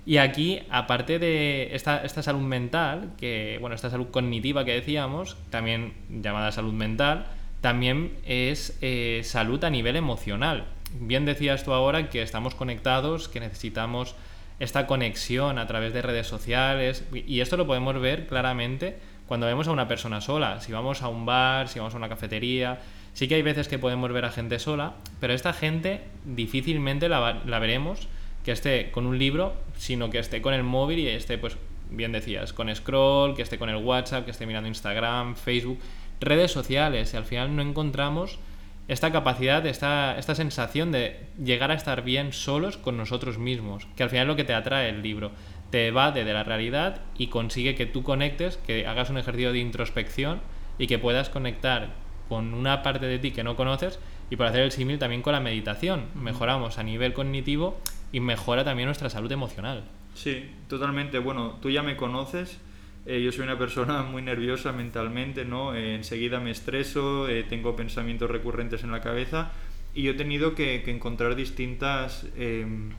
Y 0.04 0.16
aquí, 0.16 0.62
aparte 0.68 1.18
de 1.18 1.74
esta, 1.74 2.02
esta 2.04 2.22
salud 2.22 2.40
mental, 2.40 3.12
que, 3.18 3.58
bueno, 3.60 3.76
esta 3.76 3.88
salud 3.88 4.08
cognitiva 4.10 4.64
que 4.64 4.72
decíamos, 4.72 5.36
también 5.50 5.94
llamada 6.10 6.50
salud 6.50 6.72
mental, 6.72 7.26
también 7.60 8.12
es 8.26 8.76
eh, 8.82 9.20
salud 9.22 9.62
a 9.62 9.70
nivel 9.70 9.94
emocional. 9.94 10.64
Bien 10.98 11.24
decías 11.24 11.64
tú 11.64 11.72
ahora 11.72 12.10
que 12.10 12.20
estamos 12.20 12.56
conectados, 12.56 13.28
que 13.28 13.38
necesitamos 13.38 14.16
esta 14.58 14.86
conexión 14.86 15.58
a 15.58 15.66
través 15.66 15.92
de 15.92 16.02
redes 16.02 16.26
sociales, 16.26 17.04
y 17.12 17.40
esto 17.40 17.56
lo 17.56 17.66
podemos 17.66 18.00
ver 18.00 18.26
claramente 18.26 18.98
cuando 19.26 19.46
vemos 19.46 19.68
a 19.68 19.72
una 19.72 19.88
persona 19.88 20.20
sola. 20.20 20.60
Si 20.60 20.72
vamos 20.72 21.02
a 21.02 21.08
un 21.08 21.24
bar, 21.24 21.68
si 21.68 21.78
vamos 21.78 21.94
a 21.94 21.96
una 21.96 22.08
cafetería, 22.08 22.80
sí 23.14 23.28
que 23.28 23.36
hay 23.36 23.42
veces 23.42 23.68
que 23.68 23.78
podemos 23.78 24.12
ver 24.12 24.24
a 24.24 24.30
gente 24.30 24.58
sola, 24.58 24.94
pero 25.20 25.32
esta 25.32 25.52
gente 25.52 26.02
difícilmente 26.24 27.08
la, 27.08 27.40
la 27.46 27.58
veremos 27.60 28.08
que 28.44 28.52
esté 28.52 28.90
con 28.90 29.06
un 29.06 29.18
libro, 29.18 29.54
sino 29.82 30.10
que 30.10 30.20
esté 30.20 30.40
con 30.40 30.54
el 30.54 30.62
móvil 30.62 31.00
y 31.00 31.08
esté, 31.08 31.38
pues, 31.38 31.56
bien 31.90 32.12
decías, 32.12 32.52
con 32.52 32.72
scroll, 32.72 33.34
que 33.34 33.42
esté 33.42 33.58
con 33.58 33.68
el 33.68 33.82
WhatsApp, 33.82 34.24
que 34.24 34.30
esté 34.30 34.46
mirando 34.46 34.68
Instagram, 34.68 35.34
Facebook, 35.34 35.80
redes 36.20 36.52
sociales, 36.52 37.12
y 37.12 37.16
al 37.16 37.24
final 37.24 37.56
no 37.56 37.62
encontramos 37.62 38.38
esta 38.86 39.10
capacidad, 39.10 39.66
esta, 39.66 40.16
esta 40.16 40.36
sensación 40.36 40.92
de 40.92 41.26
llegar 41.42 41.72
a 41.72 41.74
estar 41.74 42.04
bien 42.04 42.32
solos 42.32 42.76
con 42.76 42.96
nosotros 42.96 43.38
mismos, 43.38 43.88
que 43.96 44.04
al 44.04 44.10
final 44.10 44.26
es 44.26 44.28
lo 44.28 44.36
que 44.36 44.44
te 44.44 44.54
atrae 44.54 44.88
el 44.88 45.02
libro, 45.02 45.32
te 45.70 45.88
evade 45.88 46.22
de 46.22 46.32
la 46.32 46.44
realidad 46.44 47.00
y 47.18 47.26
consigue 47.26 47.74
que 47.74 47.86
tú 47.86 48.04
conectes, 48.04 48.58
que 48.58 48.86
hagas 48.86 49.10
un 49.10 49.18
ejercicio 49.18 49.50
de 49.50 49.58
introspección 49.58 50.40
y 50.78 50.86
que 50.86 51.00
puedas 51.00 51.28
conectar 51.28 51.88
con 52.28 52.54
una 52.54 52.84
parte 52.84 53.06
de 53.06 53.18
ti 53.18 53.32
que 53.32 53.42
no 53.42 53.56
conoces 53.56 53.98
y 54.30 54.36
por 54.36 54.46
hacer 54.46 54.60
el 54.60 54.70
símil 54.70 55.00
también 55.00 55.22
con 55.22 55.32
la 55.32 55.40
meditación. 55.40 56.06
Mejoramos 56.14 56.78
a 56.78 56.84
nivel 56.84 57.14
cognitivo 57.14 57.80
y 58.12 58.20
mejora 58.20 58.62
también 58.64 58.86
nuestra 58.86 59.10
salud 59.10 59.32
emocional. 59.32 59.84
Sí, 60.14 60.50
totalmente. 60.68 61.18
Bueno, 61.18 61.58
tú 61.60 61.70
ya 61.70 61.82
me 61.82 61.96
conoces. 61.96 62.58
Eh, 63.06 63.20
yo 63.22 63.32
soy 63.32 63.44
una 63.44 63.58
persona 63.58 64.02
muy 64.10 64.22
nerviosa 64.22 64.72
mentalmente, 64.72 65.44
¿no? 65.44 65.74
Eh, 65.74 65.94
enseguida 65.94 66.38
me 66.38 66.50
estreso, 66.50 67.28
eh, 67.28 67.42
tengo 67.42 67.74
pensamientos 67.74 68.30
recurrentes 68.30 68.84
en 68.84 68.92
la 68.92 69.00
cabeza 69.00 69.50
y 69.94 70.02
yo 70.02 70.12
he 70.12 70.14
tenido 70.14 70.54
que, 70.54 70.82
encontrar 70.86 71.34
distintas 71.34 72.26
em, 72.36 72.90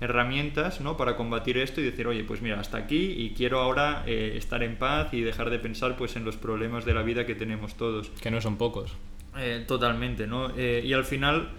herramientas, 0.00 0.80
¿no? 0.80 0.96
Para 0.96 1.16
combatir 1.16 1.56
esto 1.56 1.80
y 1.80 1.84
decir, 1.84 2.06
oye, 2.06 2.22
pues 2.24 2.42
mira, 2.42 2.60
hasta 2.60 2.76
aquí 2.76 3.14
y 3.16 3.30
quiero 3.30 3.60
ahora 3.60 4.04
estar 4.06 4.62
en 4.62 4.76
paz 4.76 5.12
y 5.12 5.22
dejar 5.22 5.50
de 5.50 5.58
pensar 5.58 5.96
pues 5.96 6.16
en 6.16 6.24
los 6.24 6.36
problemas 6.36 6.84
de 6.84 6.94
la 6.94 7.02
vida 7.02 7.26
que 7.26 7.34
tenemos 7.34 7.76
todos. 7.76 8.10
Que 8.20 8.30
no 8.30 8.40
son 8.40 8.58
pocos. 8.58 8.94
totalmente, 9.66 10.26
¿no? 10.26 10.52
y 10.56 10.92
al 10.92 11.04
final 11.04 11.50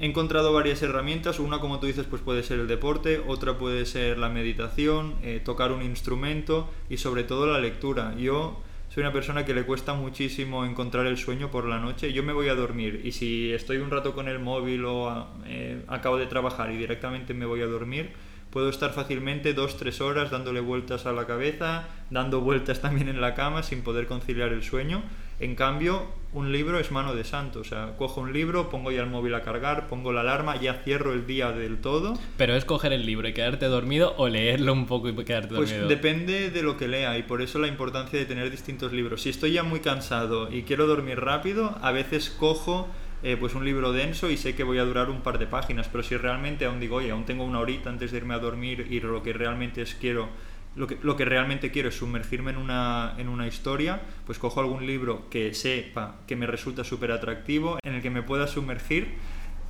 He 0.00 0.06
encontrado 0.06 0.54
varias 0.54 0.80
herramientas, 0.80 1.38
una 1.38 1.60
como 1.60 1.78
tú 1.78 1.86
dices 1.86 2.06
pues 2.08 2.22
puede 2.22 2.42
ser 2.42 2.58
el 2.58 2.66
deporte, 2.66 3.22
otra 3.26 3.58
puede 3.58 3.84
ser 3.84 4.16
la 4.16 4.30
meditación, 4.30 5.16
eh, 5.22 5.42
tocar 5.44 5.72
un 5.72 5.82
instrumento 5.82 6.70
y 6.88 6.96
sobre 6.96 7.22
todo 7.22 7.46
la 7.46 7.60
lectura. 7.60 8.14
Yo 8.16 8.62
soy 8.88 9.02
una 9.02 9.12
persona 9.12 9.44
que 9.44 9.52
le 9.52 9.64
cuesta 9.64 9.92
muchísimo 9.92 10.64
encontrar 10.64 11.04
el 11.04 11.18
sueño 11.18 11.50
por 11.50 11.66
la 11.66 11.80
noche. 11.80 12.14
Yo 12.14 12.22
me 12.22 12.32
voy 12.32 12.48
a 12.48 12.54
dormir 12.54 13.02
y 13.04 13.12
si 13.12 13.52
estoy 13.52 13.76
un 13.76 13.90
rato 13.90 14.14
con 14.14 14.26
el 14.26 14.38
móvil 14.38 14.86
o 14.86 15.28
eh, 15.44 15.84
acabo 15.86 16.16
de 16.16 16.24
trabajar 16.24 16.72
y 16.72 16.78
directamente 16.78 17.34
me 17.34 17.44
voy 17.44 17.60
a 17.60 17.66
dormir, 17.66 18.14
puedo 18.50 18.70
estar 18.70 18.94
fácilmente 18.94 19.52
dos, 19.52 19.76
tres 19.76 20.00
horas 20.00 20.30
dándole 20.30 20.60
vueltas 20.60 21.04
a 21.04 21.12
la 21.12 21.26
cabeza, 21.26 21.88
dando 22.08 22.40
vueltas 22.40 22.80
también 22.82 23.10
en 23.10 23.20
la 23.20 23.34
cama 23.34 23.62
sin 23.62 23.82
poder 23.82 24.06
conciliar 24.06 24.50
el 24.54 24.62
sueño. 24.62 25.02
En 25.40 25.54
cambio, 25.54 26.06
un 26.32 26.52
libro 26.52 26.78
es 26.78 26.90
mano 26.90 27.14
de 27.14 27.24
santo. 27.24 27.60
O 27.60 27.64
sea, 27.64 27.96
cojo 27.96 28.20
un 28.20 28.32
libro, 28.32 28.68
pongo 28.68 28.92
ya 28.92 29.00
el 29.02 29.08
móvil 29.08 29.34
a 29.34 29.42
cargar, 29.42 29.88
pongo 29.88 30.12
la 30.12 30.20
alarma, 30.20 30.60
ya 30.60 30.74
cierro 30.84 31.12
el 31.12 31.26
día 31.26 31.50
del 31.50 31.80
todo. 31.80 32.18
Pero 32.36 32.54
es 32.54 32.66
coger 32.66 32.92
el 32.92 33.06
libro 33.06 33.26
y 33.26 33.32
quedarte 33.32 33.66
dormido 33.66 34.14
o 34.18 34.28
leerlo 34.28 34.72
un 34.72 34.86
poco 34.86 35.08
y 35.08 35.14
quedarte 35.24 35.54
pues 35.54 35.70
dormido. 35.70 35.86
Pues 35.86 35.88
depende 35.88 36.50
de 36.50 36.62
lo 36.62 36.76
que 36.76 36.88
lea 36.88 37.16
y 37.18 37.22
por 37.22 37.40
eso 37.40 37.58
la 37.58 37.68
importancia 37.68 38.18
de 38.18 38.26
tener 38.26 38.50
distintos 38.50 38.92
libros. 38.92 39.22
Si 39.22 39.30
estoy 39.30 39.52
ya 39.52 39.62
muy 39.62 39.80
cansado 39.80 40.52
y 40.52 40.62
quiero 40.62 40.86
dormir 40.86 41.18
rápido, 41.18 41.78
a 41.80 41.90
veces 41.90 42.30
cojo 42.30 42.88
eh, 43.22 43.36
pues 43.38 43.54
un 43.54 43.64
libro 43.64 43.92
denso 43.92 44.30
y 44.30 44.36
sé 44.36 44.54
que 44.54 44.62
voy 44.62 44.78
a 44.78 44.84
durar 44.84 45.08
un 45.08 45.22
par 45.22 45.38
de 45.38 45.46
páginas. 45.46 45.88
Pero 45.88 46.04
si 46.04 46.16
realmente 46.18 46.66
aún 46.66 46.80
digo, 46.80 46.96
oye, 46.96 47.10
aún 47.10 47.24
tengo 47.24 47.44
una 47.44 47.60
horita 47.60 47.88
antes 47.88 48.12
de 48.12 48.18
irme 48.18 48.34
a 48.34 48.38
dormir 48.38 48.86
y 48.90 49.00
lo 49.00 49.22
que 49.22 49.32
realmente 49.32 49.80
es 49.80 49.94
quiero 49.94 50.28
lo 50.76 50.86
que, 50.86 50.98
lo 51.02 51.16
que 51.16 51.24
realmente 51.24 51.70
quiero 51.70 51.88
es 51.88 51.96
sumergirme 51.96 52.52
en 52.52 52.56
una, 52.56 53.14
en 53.18 53.28
una 53.28 53.46
historia, 53.46 54.00
pues 54.24 54.38
cojo 54.38 54.60
algún 54.60 54.86
libro 54.86 55.28
que 55.28 55.52
sepa 55.54 56.16
que 56.26 56.36
me 56.36 56.46
resulta 56.46 56.84
súper 56.84 57.12
atractivo, 57.12 57.78
en 57.82 57.94
el 57.94 58.02
que 58.02 58.10
me 58.10 58.22
pueda 58.22 58.46
sumergir 58.46 59.08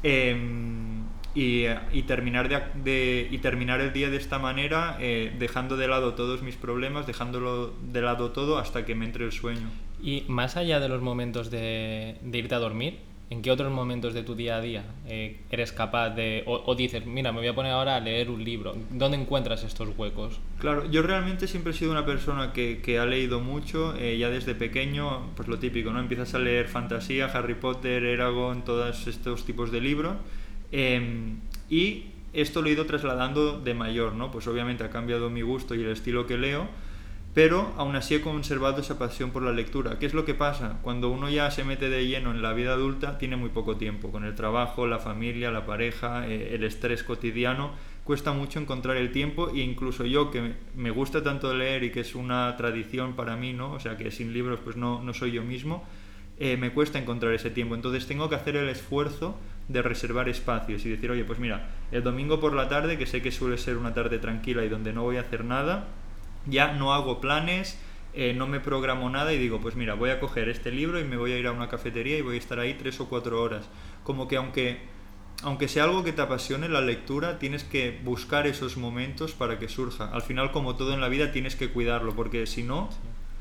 em, 0.03 1.05
y, 1.35 1.65
y, 1.93 2.03
terminar 2.03 2.49
de, 2.75 3.29
y 3.31 3.39
terminar 3.39 3.81
el 3.81 3.93
día 3.93 4.11
de 4.11 4.17
esta 4.19 4.39
manera, 4.39 4.97
eh, 5.01 5.35
dejando 5.39 5.77
de 5.77 5.89
lado 5.89 6.15
todos 6.15 6.43
mis 6.43 6.57
problemas, 6.57 7.07
dejándolo 7.07 7.73
de 7.93 8.03
lado 8.03 8.33
todo 8.33 8.59
hasta 8.59 8.85
que 8.85 8.95
me 8.95 9.07
entre 9.07 9.25
el 9.25 9.33
sueño. 9.33 9.71
Y 10.03 10.25
más 10.29 10.57
allá 10.57 10.81
de 10.81 10.89
los 10.89 11.01
momentos 11.03 11.51
de, 11.51 12.17
de 12.23 12.39
irte 12.39 12.55
a 12.55 12.59
dormir, 12.59 12.99
¿En 13.31 13.43
qué 13.43 13.53
otros 13.53 13.71
momentos 13.71 14.13
de 14.13 14.25
tu 14.25 14.35
día 14.35 14.57
a 14.57 14.61
día 14.61 14.85
eh, 15.07 15.39
eres 15.53 15.71
capaz 15.71 16.11
de, 16.11 16.43
o, 16.47 16.75
dices, 16.75 17.07
mira, 17.07 17.31
me 17.31 17.39
voy 17.39 17.47
a 17.47 17.55
poner 17.55 17.71
ahora 17.71 17.95
a 17.95 18.01
leer 18.01 18.29
un 18.29 18.43
libro? 18.43 18.75
¿Dónde 18.91 19.19
encuentras 19.19 19.63
estos 19.63 19.97
huecos? 19.97 20.41
Claro, 20.59 20.91
yo 20.91 21.01
realmente 21.03 21.47
siempre 21.47 21.71
he 21.71 21.75
sido 21.77 21.93
una 21.93 22.05
persona 22.05 22.53
que, 22.53 22.81
que 22.83 22.99
ha 22.99 23.07
leído 23.07 23.39
mucho, 23.39 23.95
eh, 23.97 24.19
ya 24.19 24.31
desde 24.31 24.57
pequeño, 24.57 25.31
pues 25.37 25.47
lo 25.47 25.61
típico, 25.61 25.93
¿no? 25.93 26.01
Empiezas 26.01 26.35
a 26.35 26.41
leer 26.41 26.67
fantasía, 26.67 27.27
Harry 27.27 27.55
Potter, 27.55 28.03
Eragon, 28.03 28.65
todos 28.65 29.07
estos 29.07 29.45
tipos 29.45 29.71
de 29.71 29.81
libros. 29.81 30.17
Em, 30.73 31.39
y 31.69 32.07
esto 32.33 32.63
lo 32.63 32.69
he 32.69 32.73
ido 32.73 32.87
trasladando 32.87 33.61
de 33.61 33.75
mayor, 33.75 34.15
¿no? 34.15 34.33
Pues 34.33 34.49
obviamente 34.49 34.83
ha 34.83 34.91
cambiado 34.91 35.31
mi 35.31 35.43
gusto 35.43 35.77
y 35.77 35.83
el 35.83 35.91
estilo 35.91 36.27
que 36.27 36.37
leo 36.37 36.67
pero 37.33 37.73
aún 37.77 37.95
así 37.95 38.17
he 38.17 38.21
conservado 38.21 38.81
esa 38.81 38.99
pasión 38.99 39.31
por 39.31 39.43
la 39.43 39.53
lectura. 39.53 39.99
¿Qué 39.99 40.07
es 40.07 40.15
lo 40.15 40.25
que 40.25 40.35
pasa? 40.35 40.79
Cuando 40.83 41.11
uno 41.11 41.31
ya 41.31 41.51
se 41.51 41.63
mete 41.63 41.89
de 41.89 42.07
lleno 42.07 42.33
en 42.33 42.43
la 42.43 42.53
vida 42.53 42.73
adulta, 42.73 43.19
tiene 43.19 43.37
muy 43.37 43.51
poco 43.51 43.77
tiempo. 43.77 44.11
Con 44.11 44.25
el 44.25 44.35
trabajo, 44.35 44.87
la 44.89 44.99
familia, 44.99 45.53
la 45.53 45.65
pareja, 45.65 46.27
eh, 46.27 46.55
el 46.55 46.65
estrés 46.65 47.05
cotidiano, 47.05 47.71
cuesta 48.03 48.33
mucho 48.33 48.59
encontrar 48.59 48.97
el 48.97 49.13
tiempo 49.13 49.51
e 49.51 49.61
incluso 49.61 50.05
yo 50.05 50.33
que 50.33 50.55
me 50.75 50.91
gusta 50.91 51.23
tanto 51.23 51.55
leer 51.55 51.85
y 51.85 51.93
que 51.93 52.01
es 52.01 52.17
una 52.17 52.57
tradición 52.57 53.15
para 53.15 53.37
mí, 53.37 53.53
¿no? 53.53 53.73
O 53.73 53.81
sea, 53.81 53.97
que 53.97 54.11
sin 54.11 54.33
libros 54.33 54.59
pues 54.65 54.77
no, 54.77 55.01
no 55.01 55.15
soy 55.15 55.31
yo 55.31 55.45
mismo, 55.45 55.85
eh, 56.41 56.57
me 56.57 56.73
cuesta 56.73 56.99
encontrar 56.99 57.33
ese 57.33 57.51
tiempo. 57.51 57.77
Entonces 57.77 58.09
tengo 58.09 58.29
que 58.29 58.35
hacer 58.35 58.57
el 58.57 58.69
esfuerzo 58.69 59.39
de 59.69 59.83
reservar 59.83 60.29
espacios 60.29 60.85
y 60.85 60.89
decir, 60.89 61.13
oye, 61.13 61.25
pues 61.25 61.39
mira, 61.39 61.69
el 61.93 62.03
domingo 62.03 62.41
por 62.41 62.55
la 62.55 62.69
tarde, 62.69 62.99
que 62.99 63.07
sé 63.07 63.23
que 63.23 63.31
suele 63.31 63.57
ser 63.57 63.77
una 63.77 63.95
tarde 63.95 64.19
tranquila 64.19 64.65
y 64.65 64.69
donde 64.69 64.93
no 64.93 65.05
voy 65.05 65.19
a 65.19 65.21
hacer 65.21 65.45
nada, 65.45 65.87
ya 66.47 66.73
no 66.73 66.93
hago 66.95 67.21
planes, 67.21 67.79
eh, 68.13 68.35
no 68.35 68.47
me 68.47 68.59
programo 68.59 69.09
nada 69.09 69.33
y 69.33 69.39
digo, 69.39 69.61
pues 69.61 69.77
mira, 69.77 69.95
voy 69.95 70.11
a 70.11 70.19
coger 70.19 70.49
este 70.49 70.73
libro 70.73 70.99
y 70.99 71.05
me 71.05 71.17
voy 71.17 71.33
a 71.33 71.39
ir 71.39 71.47
a 71.47 71.53
una 71.53 71.69
cafetería 71.69 72.19
y 72.19 72.23
voy 72.23 72.37
a 72.37 72.39
estar 72.39 72.59
ahí 72.59 72.75
tres 72.75 72.99
o 73.01 73.09
cuatro 73.09 73.41
horas. 73.41 73.69
Como 74.03 74.27
que 74.27 74.37
aunque, 74.37 74.79
aunque 75.43 75.69
sea 75.69 75.85
algo 75.85 76.03
que 76.03 76.13
te 76.13 76.23
apasione 76.23 76.69
la 76.69 76.81
lectura, 76.81 77.39
tienes 77.39 77.63
que 77.63 78.01
buscar 78.03 78.47
esos 78.47 78.77
momentos 78.77 79.33
para 79.33 79.59
que 79.59 79.69
surja. 79.69 80.11
Al 80.13 80.23
final, 80.23 80.51
como 80.51 80.75
todo 80.75 80.93
en 80.93 81.01
la 81.01 81.09
vida, 81.09 81.31
tienes 81.31 81.55
que 81.55 81.71
cuidarlo, 81.71 82.15
porque 82.15 82.47
si 82.47 82.63
no... 82.63 82.91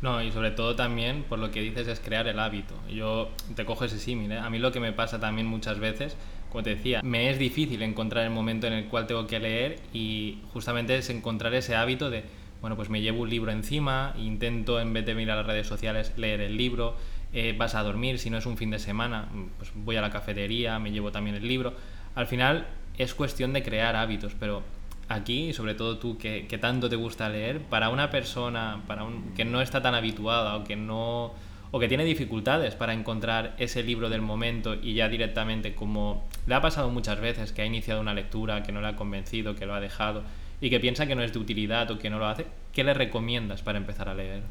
No, 0.01 0.23
y 0.23 0.31
sobre 0.31 0.51
todo 0.51 0.77
también, 0.77 1.23
por 1.23 1.39
lo 1.39 1.51
que 1.51 1.61
dices, 1.61 1.87
es 1.89 1.99
crear 1.99 2.25
el 2.27 2.39
hábito. 2.39 2.73
Yo 2.87 3.31
te 3.55 3.65
cojo 3.65 3.83
ese 3.83 3.99
símil, 3.99 4.31
¿eh? 4.31 4.39
A 4.39 4.49
mí 4.49 4.57
lo 4.57 4.71
que 4.71 4.79
me 4.79 4.93
pasa 4.93 5.19
también 5.19 5.45
muchas 5.45 5.77
veces, 5.79 6.15
como 6.49 6.63
te 6.63 6.75
decía, 6.75 7.01
me 7.03 7.29
es 7.29 7.37
difícil 7.37 7.81
encontrar 7.81 8.23
el 8.23 8.29
momento 8.29 8.65
en 8.67 8.73
el 8.73 8.85
cual 8.85 9.07
tengo 9.07 9.27
que 9.27 9.39
leer 9.39 9.81
y 9.91 10.39
justamente 10.53 10.97
es 10.97 11.09
encontrar 11.09 11.53
ese 11.53 11.75
hábito 11.75 12.09
de 12.09 12.23
bueno, 12.61 12.75
pues 12.75 12.89
me 12.89 13.01
llevo 13.01 13.21
un 13.21 13.29
libro 13.29 13.51
encima, 13.51 14.13
intento 14.17 14.79
en 14.79 14.93
vez 14.93 15.05
de 15.05 15.15
mirar 15.15 15.37
las 15.37 15.45
redes 15.45 15.67
sociales 15.67 16.13
leer 16.17 16.41
el 16.41 16.57
libro, 16.57 16.95
eh, 17.31 17.55
vas 17.57 17.75
a 17.75 17.83
dormir, 17.83 18.19
si 18.19 18.29
no 18.29 18.37
es 18.37 18.45
un 18.45 18.57
fin 18.57 18.71
de 18.71 18.79
semana, 18.79 19.29
pues 19.57 19.71
voy 19.75 19.95
a 19.95 20.01
la 20.01 20.09
cafetería, 20.09 20.79
me 20.79 20.91
llevo 20.91 21.11
también 21.11 21.35
el 21.35 21.47
libro. 21.47 21.73
Al 22.15 22.27
final 22.27 22.67
es 22.97 23.13
cuestión 23.13 23.53
de 23.53 23.63
crear 23.63 23.95
hábitos, 23.95 24.35
pero 24.39 24.63
aquí, 25.09 25.53
sobre 25.53 25.73
todo 25.73 25.97
tú 25.97 26.17
que, 26.17 26.45
tanto 26.59 26.89
te 26.89 26.95
gusta 26.95 27.29
leer, 27.29 27.61
para 27.61 27.89
una 27.89 28.09
persona 28.09 28.83
para 28.87 29.03
un, 29.03 29.33
que 29.35 29.45
no 29.45 29.61
está 29.61 29.81
tan 29.81 29.95
habituada 29.95 30.55
o 30.55 30.63
que 30.63 30.75
no 30.75 31.33
o 31.71 31.79
que 31.79 31.87
tiene 31.87 32.03
dificultades 32.03 32.73
para 32.73 32.93
encontrar 32.93 33.53
ese 33.59 33.83
libro 33.83 34.09
del 34.09 34.23
momento 34.23 34.73
y 34.73 34.95
ya 34.95 35.07
directamente 35.07 35.75
como 35.75 36.27
le 36.47 36.55
ha 36.55 36.61
pasado 36.61 36.89
muchas 36.89 37.19
veces 37.19 37.53
que 37.53 37.61
ha 37.61 37.65
iniciado 37.65 38.01
una 38.01 38.15
lectura 38.15 38.63
que 38.63 38.71
no 38.71 38.81
le 38.81 38.87
ha 38.87 38.95
convencido, 38.95 39.55
que 39.55 39.67
lo 39.67 39.75
ha 39.75 39.79
dejado 39.79 40.23
y 40.61 40.69
que 40.69 40.79
piensa 40.79 41.07
que 41.07 41.15
no 41.15 41.23
es 41.23 41.33
de 41.33 41.39
utilidad 41.39 41.89
o 41.91 41.99
que 41.99 42.09
no 42.09 42.19
lo 42.19 42.27
hace, 42.27 42.45
¿qué 42.73 42.83
le 42.83 42.93
recomiendas 42.93 43.61
para 43.61 43.77
empezar 43.77 44.09
a 44.09 44.13
leer? 44.13 44.43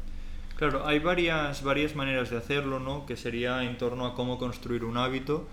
Claro, 0.55 0.85
hay 0.85 0.99
varias, 0.99 1.63
varias 1.63 1.95
maneras 1.95 2.29
de 2.29 2.37
hacerlo, 2.37 2.79
¿no? 2.79 3.05
Que 3.05 3.15
sería 3.15 3.63
en 3.63 3.77
torno 3.77 4.05
a 4.05 4.13
cómo 4.13 4.37
construir 4.37 4.83
un 4.83 4.97
hábito. 4.97 5.47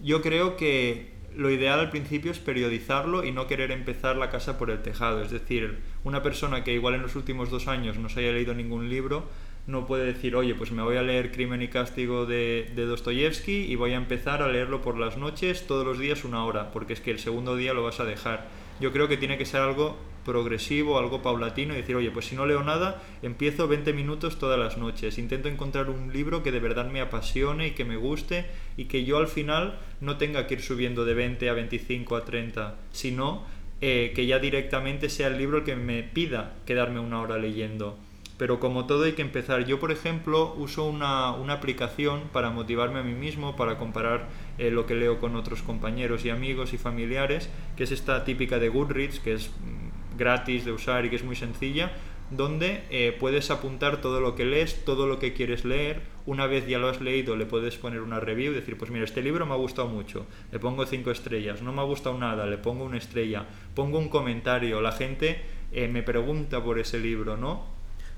Yo 0.00 0.22
creo 0.22 0.56
que 0.56 1.14
lo 1.36 1.50
ideal 1.50 1.80
al 1.80 1.90
principio 1.90 2.30
es 2.30 2.38
periodizarlo 2.38 3.24
y 3.24 3.32
no 3.32 3.48
querer 3.48 3.72
empezar 3.72 4.16
la 4.16 4.30
casa 4.30 4.56
por 4.56 4.70
el 4.70 4.82
tejado. 4.82 5.22
Es 5.22 5.30
decir, 5.30 5.80
una 6.04 6.22
persona 6.22 6.62
que 6.62 6.72
igual 6.72 6.94
en 6.94 7.02
los 7.02 7.16
últimos 7.16 7.50
dos 7.50 7.66
años 7.66 7.96
no 7.96 8.08
se 8.08 8.20
haya 8.20 8.32
leído 8.32 8.54
ningún 8.54 8.88
libro, 8.88 9.24
no 9.66 9.86
puede 9.86 10.04
decir, 10.04 10.36
oye, 10.36 10.54
pues 10.54 10.70
me 10.70 10.82
voy 10.82 10.98
a 10.98 11.02
leer 11.02 11.32
Crimen 11.32 11.62
y 11.62 11.68
Castigo 11.68 12.26
de, 12.26 12.70
de 12.76 12.86
Dostoyevsky 12.86 13.64
y 13.64 13.74
voy 13.76 13.92
a 13.92 13.96
empezar 13.96 14.42
a 14.42 14.48
leerlo 14.48 14.82
por 14.82 14.98
las 14.98 15.16
noches 15.16 15.66
todos 15.66 15.86
los 15.86 15.98
días 15.98 16.24
una 16.24 16.44
hora, 16.44 16.70
porque 16.70 16.92
es 16.92 17.00
que 17.00 17.10
el 17.10 17.18
segundo 17.18 17.56
día 17.56 17.72
lo 17.72 17.82
vas 17.82 17.98
a 17.98 18.04
dejar 18.04 18.46
yo 18.80 18.92
creo 18.92 19.08
que 19.08 19.16
tiene 19.16 19.38
que 19.38 19.46
ser 19.46 19.60
algo 19.60 19.96
progresivo, 20.24 20.98
algo 20.98 21.22
paulatino 21.22 21.74
y 21.74 21.78
decir, 21.78 21.96
oye, 21.96 22.10
pues 22.10 22.26
si 22.26 22.34
no 22.34 22.46
leo 22.46 22.62
nada, 22.62 23.02
empiezo 23.22 23.68
20 23.68 23.92
minutos 23.92 24.38
todas 24.38 24.58
las 24.58 24.78
noches. 24.78 25.18
Intento 25.18 25.48
encontrar 25.48 25.90
un 25.90 26.12
libro 26.12 26.42
que 26.42 26.50
de 26.50 26.60
verdad 26.60 26.90
me 26.90 27.00
apasione 27.00 27.68
y 27.68 27.70
que 27.72 27.84
me 27.84 27.96
guste 27.96 28.46
y 28.76 28.86
que 28.86 29.04
yo 29.04 29.18
al 29.18 29.28
final 29.28 29.78
no 30.00 30.16
tenga 30.16 30.46
que 30.46 30.54
ir 30.54 30.62
subiendo 30.62 31.04
de 31.04 31.14
20 31.14 31.48
a 31.48 31.52
25 31.52 32.16
a 32.16 32.24
30, 32.24 32.74
sino 32.90 33.44
eh, 33.80 34.12
que 34.14 34.26
ya 34.26 34.38
directamente 34.38 35.08
sea 35.10 35.28
el 35.28 35.38
libro 35.38 35.58
el 35.58 35.64
que 35.64 35.76
me 35.76 36.02
pida 36.02 36.54
quedarme 36.64 37.00
una 37.00 37.20
hora 37.20 37.36
leyendo. 37.36 37.98
Pero 38.36 38.58
como 38.58 38.86
todo 38.86 39.04
hay 39.04 39.12
que 39.12 39.22
empezar. 39.22 39.64
Yo, 39.64 39.78
por 39.78 39.92
ejemplo, 39.92 40.54
uso 40.56 40.84
una, 40.84 41.30
aplicación 41.52 42.22
para 42.32 42.50
motivarme 42.50 42.98
a 42.98 43.02
mí 43.02 43.14
mismo, 43.14 43.54
para 43.54 43.78
comparar 43.78 44.28
eh, 44.58 44.70
lo 44.70 44.86
que 44.86 44.94
leo 44.94 45.20
con 45.20 45.36
otros 45.36 45.62
compañeros 45.62 46.24
y 46.24 46.30
amigos 46.30 46.72
y 46.72 46.78
familiares, 46.78 47.48
que 47.76 47.84
es 47.84 47.92
esta 47.92 48.24
típica 48.24 48.58
de 48.58 48.68
Goodreads, 48.68 49.20
que 49.20 49.34
es 49.34 49.48
mm, 49.48 50.18
gratis 50.18 50.64
de 50.64 50.72
usar 50.72 51.04
y 51.04 51.10
que 51.10 51.16
es 51.16 51.24
muy 51.24 51.36
sencilla, 51.36 51.92
donde 52.30 52.82
eh, 52.90 53.16
puedes 53.18 53.50
apuntar 53.50 54.00
todo 54.00 54.20
lo 54.20 54.34
que 54.34 54.44
lees, 54.44 54.84
todo 54.84 55.06
lo 55.06 55.18
que 55.18 55.32
quieres 55.32 55.64
leer. 55.64 56.02
Una 56.26 56.46
vez 56.46 56.66
ya 56.66 56.78
lo 56.78 56.88
has 56.88 57.00
leído, 57.00 57.36
le 57.36 57.46
puedes 57.46 57.76
poner 57.76 58.00
una 58.00 58.18
review 58.18 58.52
decir, 58.52 58.76
pues 58.78 58.90
mira, 58.90 59.04
este 59.04 59.22
libro 59.22 59.46
me 59.46 59.52
ha 59.52 59.56
gustado 59.56 59.88
mucho, 59.88 60.26
le 60.50 60.58
pongo 60.58 60.86
cinco 60.86 61.10
estrellas, 61.10 61.62
no 61.62 61.72
me 61.72 61.82
ha 61.82 61.84
gustado 61.84 62.18
nada, 62.18 62.46
le 62.46 62.58
pongo 62.58 62.84
una 62.84 62.96
estrella, 62.96 63.46
pongo 63.74 63.98
un 63.98 64.08
comentario, 64.08 64.80
la 64.80 64.92
gente 64.92 65.42
eh, 65.72 65.86
me 65.86 66.02
pregunta 66.02 66.64
por 66.64 66.78
ese 66.78 66.98
libro, 66.98 67.36
¿no? 67.36 67.73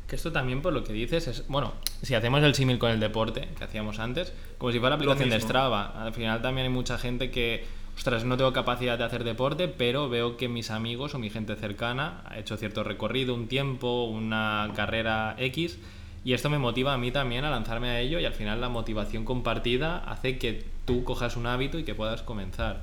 Que 0.07 0.17
esto 0.17 0.31
también, 0.31 0.63
por 0.63 0.73
lo 0.73 0.85
que 0.85 0.93
dices, 0.93 1.27
es. 1.27 1.49
Bueno, 1.49 1.73
si 2.03 2.15
hacemos 2.15 2.43
el 2.43 2.55
símil 2.55 2.79
con 2.79 2.91
el 2.91 3.01
deporte 3.01 3.49
que 3.59 3.65
hacíamos 3.65 3.99
antes, 3.99 4.33
como 4.59 4.71
si 4.73 4.79
fuera 4.79 4.91
la 4.91 4.97
aplicación 4.97 5.31
de 5.31 5.41
Strava. 5.41 6.05
Al 6.05 6.13
final 6.13 6.43
también 6.43 6.67
hay 6.67 6.73
mucha 6.73 6.99
gente 6.99 7.31
que. 7.31 7.65
Ostras, 7.97 8.25
no 8.25 8.37
tengo 8.37 8.53
capacidad 8.53 8.99
de 8.99 9.05
hacer 9.05 9.25
deporte, 9.25 9.69
pero 9.69 10.11
veo 10.11 10.37
que 10.37 10.49
mis 10.49 10.71
amigos 10.71 11.15
o 11.15 11.19
mi 11.19 11.31
gente 11.31 11.57
cercana 11.57 12.23
ha 12.27 12.39
hecho 12.39 12.59
cierto 12.59 12.85
recorrido, 12.85 13.35
un 13.35 13.49
tiempo, 13.49 14.05
una 14.05 14.71
carrera 14.77 15.35
X, 15.39 15.79
y 16.27 16.33
esto 16.33 16.51
me 16.51 16.59
motiva 16.59 16.93
a 16.93 16.99
mí 16.99 17.13
también 17.13 17.45
a 17.45 17.51
lanzarme 17.51 17.89
a 17.89 18.01
ello 18.01 18.19
y 18.19 18.25
al 18.25 18.33
final 18.33 18.61
la 18.61 18.69
motivación 18.69 19.25
compartida 19.25 19.99
hace 19.99 20.39
que 20.39 20.65
tú 20.85 21.05
cojas 21.05 21.37
un 21.37 21.47
hábito 21.47 21.79
y 21.79 21.85
que 21.85 21.95
puedas 21.95 22.23
comenzar. 22.23 22.81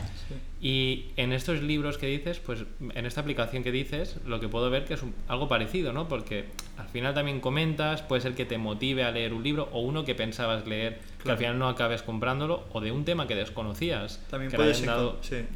Y 0.61 1.07
en 1.17 1.33
estos 1.33 1.61
libros 1.61 1.97
que 1.97 2.07
dices, 2.07 2.39
pues 2.39 2.63
en 2.79 3.05
esta 3.05 3.19
aplicación 3.19 3.61
que 3.61 3.73
dices, 3.73 4.15
lo 4.25 4.39
que 4.39 4.47
puedo 4.47 4.69
ver 4.69 4.85
que 4.85 4.93
es 4.93 5.01
algo 5.27 5.49
parecido, 5.49 5.91
¿no? 5.91 6.07
Porque 6.07 6.45
al 6.77 6.87
final 6.87 7.13
también 7.13 7.41
comentas, 7.41 8.01
puede 8.01 8.21
ser 8.21 8.33
que 8.33 8.45
te 8.45 8.57
motive 8.57 9.03
a 9.03 9.11
leer 9.11 9.33
un 9.33 9.43
libro 9.43 9.67
o 9.73 9.81
uno 9.81 10.05
que 10.05 10.15
pensabas 10.15 10.65
leer, 10.65 11.01
que 11.21 11.29
al 11.29 11.37
final 11.37 11.59
no 11.59 11.67
acabes 11.67 12.01
comprándolo, 12.01 12.63
o 12.71 12.79
de 12.79 12.93
un 12.93 13.03
tema 13.03 13.27
que 13.27 13.35
desconocías. 13.35 14.21
También, 14.29 14.53
puedes, 14.53 14.81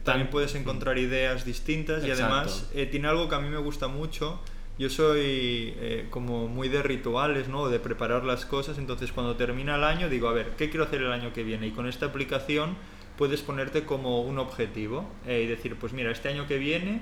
también 0.03 0.29
puedes 0.29 0.55
encontrar 0.55 0.97
ideas 0.97 1.45
distintas 1.45 2.05
y 2.05 2.11
además 2.11 2.69
eh, 2.75 2.85
tiene 2.85 3.07
algo 3.07 3.29
que 3.29 3.35
a 3.35 3.39
mí 3.39 3.47
me 3.47 3.59
gusta 3.59 3.87
mucho 3.87 4.41
yo 4.79 4.89
soy 4.89 5.73
eh, 5.77 6.07
como 6.09 6.47
muy 6.47 6.69
de 6.69 6.83
rituales, 6.83 7.47
¿no? 7.47 7.69
De 7.69 7.79
preparar 7.79 8.23
las 8.23 8.45
cosas, 8.45 8.77
entonces 8.77 9.11
cuando 9.11 9.35
termina 9.35 9.75
el 9.75 9.83
año 9.83 10.09
digo, 10.09 10.27
a 10.27 10.33
ver, 10.33 10.51
¿qué 10.57 10.69
quiero 10.69 10.85
hacer 10.85 11.01
el 11.01 11.11
año 11.11 11.33
que 11.33 11.43
viene? 11.43 11.67
Y 11.67 11.71
con 11.71 11.87
esta 11.87 12.05
aplicación 12.07 12.75
puedes 13.17 13.41
ponerte 13.41 13.85
como 13.85 14.21
un 14.21 14.37
objetivo 14.37 15.09
eh, 15.25 15.41
y 15.43 15.47
decir, 15.47 15.75
pues 15.75 15.93
mira, 15.93 16.11
este 16.11 16.29
año 16.29 16.47
que 16.47 16.59
viene 16.59 17.01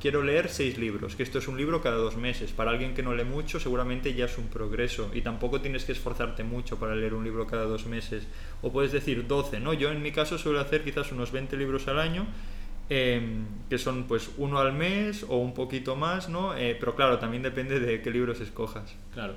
quiero 0.00 0.24
leer 0.24 0.48
seis 0.48 0.78
libros, 0.78 1.14
que 1.14 1.22
esto 1.22 1.38
es 1.38 1.46
un 1.46 1.56
libro 1.56 1.80
cada 1.80 1.94
dos 1.94 2.16
meses. 2.16 2.50
Para 2.50 2.72
alguien 2.72 2.92
que 2.92 3.04
no 3.04 3.14
lee 3.14 3.22
mucho, 3.22 3.60
seguramente 3.60 4.14
ya 4.14 4.24
es 4.24 4.36
un 4.36 4.48
progreso 4.48 5.12
y 5.14 5.20
tampoco 5.20 5.60
tienes 5.60 5.84
que 5.84 5.92
esforzarte 5.92 6.42
mucho 6.42 6.76
para 6.76 6.96
leer 6.96 7.14
un 7.14 7.22
libro 7.22 7.46
cada 7.46 7.66
dos 7.66 7.86
meses. 7.86 8.26
O 8.62 8.72
puedes 8.72 8.90
decir 8.90 9.28
12, 9.28 9.60
¿no? 9.60 9.74
Yo 9.74 9.92
en 9.92 10.02
mi 10.02 10.10
caso 10.10 10.38
suelo 10.38 10.58
hacer 10.58 10.82
quizás 10.82 11.12
unos 11.12 11.30
20 11.30 11.56
libros 11.56 11.86
al 11.86 12.00
año 12.00 12.26
Em, 12.94 13.46
que 13.70 13.78
son 13.78 14.04
pues 14.04 14.32
uno 14.36 14.58
al 14.58 14.74
mes 14.74 15.24
o 15.26 15.38
un 15.38 15.54
poquito 15.54 15.96
más, 15.96 16.28
¿no? 16.28 16.54
Eh, 16.54 16.76
pero 16.78 16.94
claro, 16.94 17.18
también 17.18 17.42
depende 17.42 17.80
de 17.80 18.02
qué 18.02 18.10
libros 18.10 18.38
escojas. 18.42 18.94
Claro. 19.14 19.32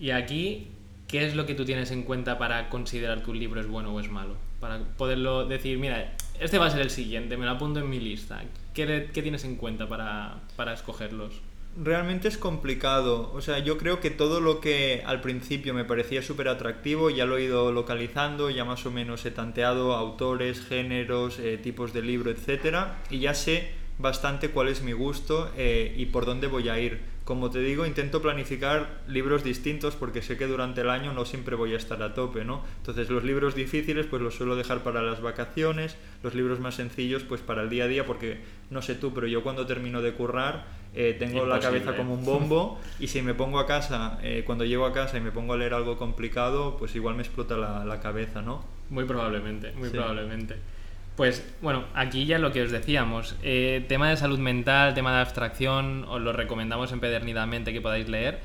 Y 0.00 0.10
aquí, 0.10 0.66
¿qué 1.06 1.24
es 1.24 1.36
lo 1.36 1.46
que 1.46 1.54
tú 1.54 1.64
tienes 1.64 1.92
en 1.92 2.02
cuenta 2.02 2.36
para 2.36 2.68
considerar 2.68 3.22
que 3.22 3.30
un 3.30 3.38
libro 3.38 3.60
es 3.60 3.68
bueno 3.68 3.94
o 3.94 4.00
es 4.00 4.10
malo? 4.10 4.34
Para 4.58 4.80
poderlo 4.96 5.46
decir, 5.46 5.78
mira, 5.78 6.16
este 6.40 6.58
va 6.58 6.66
a 6.66 6.70
ser 6.70 6.80
el 6.80 6.90
siguiente, 6.90 7.36
me 7.36 7.44
lo 7.44 7.52
apunto 7.52 7.78
en 7.78 7.88
mi 7.88 8.00
lista. 8.00 8.42
¿Qué, 8.74 9.08
qué 9.14 9.22
tienes 9.22 9.44
en 9.44 9.54
cuenta 9.54 9.88
para, 9.88 10.40
para 10.56 10.72
escogerlos? 10.72 11.40
Realmente 11.76 12.28
es 12.28 12.38
complicado. 12.38 13.32
O 13.34 13.40
sea, 13.40 13.58
yo 13.58 13.78
creo 13.78 14.00
que 14.00 14.10
todo 14.10 14.40
lo 14.40 14.60
que 14.60 15.02
al 15.06 15.20
principio 15.20 15.74
me 15.74 15.84
parecía 15.84 16.22
súper 16.22 16.48
atractivo 16.48 17.10
ya 17.10 17.26
lo 17.26 17.36
he 17.36 17.44
ido 17.44 17.72
localizando, 17.72 18.50
ya 18.50 18.64
más 18.64 18.84
o 18.86 18.90
menos 18.90 19.24
he 19.24 19.30
tanteado 19.30 19.94
autores, 19.94 20.60
géneros, 20.60 21.38
eh, 21.38 21.58
tipos 21.58 21.92
de 21.92 22.02
libro, 22.02 22.30
etcétera, 22.30 22.98
y 23.10 23.20
ya 23.20 23.34
sé 23.34 23.70
bastante 23.98 24.50
cuál 24.50 24.68
es 24.68 24.82
mi 24.82 24.92
gusto 24.92 25.50
eh, 25.56 25.94
y 25.96 26.06
por 26.06 26.26
dónde 26.26 26.46
voy 26.46 26.68
a 26.68 26.78
ir. 26.78 27.00
Como 27.30 27.48
te 27.48 27.60
digo, 27.60 27.86
intento 27.86 28.20
planificar 28.20 29.02
libros 29.06 29.44
distintos 29.44 29.94
porque 29.94 30.20
sé 30.20 30.36
que 30.36 30.48
durante 30.48 30.80
el 30.80 30.90
año 30.90 31.12
no 31.12 31.24
siempre 31.24 31.54
voy 31.54 31.74
a 31.74 31.76
estar 31.76 32.02
a 32.02 32.12
tope, 32.12 32.44
¿no? 32.44 32.64
Entonces 32.78 33.08
los 33.08 33.22
libros 33.22 33.54
difíciles 33.54 34.06
pues 34.06 34.20
los 34.20 34.34
suelo 34.34 34.56
dejar 34.56 34.82
para 34.82 35.00
las 35.00 35.20
vacaciones, 35.20 35.96
los 36.24 36.34
libros 36.34 36.58
más 36.58 36.74
sencillos 36.74 37.22
pues 37.22 37.40
para 37.40 37.62
el 37.62 37.70
día 37.70 37.84
a 37.84 37.86
día 37.86 38.04
porque 38.04 38.40
no 38.70 38.82
sé 38.82 38.96
tú, 38.96 39.14
pero 39.14 39.28
yo 39.28 39.44
cuando 39.44 39.64
termino 39.64 40.02
de 40.02 40.12
currar 40.12 40.64
eh, 40.92 41.14
tengo 41.20 41.46
la 41.46 41.60
cabeza 41.60 41.94
como 41.94 42.14
un 42.14 42.24
bombo 42.24 42.80
y 42.98 43.06
si 43.06 43.22
me 43.22 43.32
pongo 43.32 43.60
a 43.60 43.66
casa, 43.68 44.18
eh, 44.24 44.42
cuando 44.44 44.64
llego 44.64 44.84
a 44.84 44.92
casa 44.92 45.16
y 45.16 45.20
me 45.20 45.30
pongo 45.30 45.52
a 45.52 45.56
leer 45.56 45.74
algo 45.74 45.96
complicado, 45.96 46.78
pues 46.78 46.96
igual 46.96 47.14
me 47.14 47.22
explota 47.22 47.56
la, 47.56 48.00
cabeza, 48.00 48.42
¿no? 48.42 48.64
Muy 48.88 49.04
probablemente, 49.04 49.70
muy 49.70 49.90
probablemente. 49.90 50.56
Pues 51.20 51.44
bueno, 51.60 51.84
aquí 51.92 52.24
ya 52.24 52.38
lo 52.38 52.50
que 52.50 52.62
os 52.62 52.70
decíamos, 52.70 53.36
eh, 53.42 53.84
tema 53.88 54.08
de 54.08 54.16
salud 54.16 54.38
mental, 54.38 54.94
tema 54.94 55.12
de 55.12 55.20
abstracción, 55.20 56.06
os 56.08 56.18
lo 56.18 56.32
recomendamos 56.32 56.92
empedernidamente 56.92 57.74
que 57.74 57.82
podáis 57.82 58.08
leer, 58.08 58.38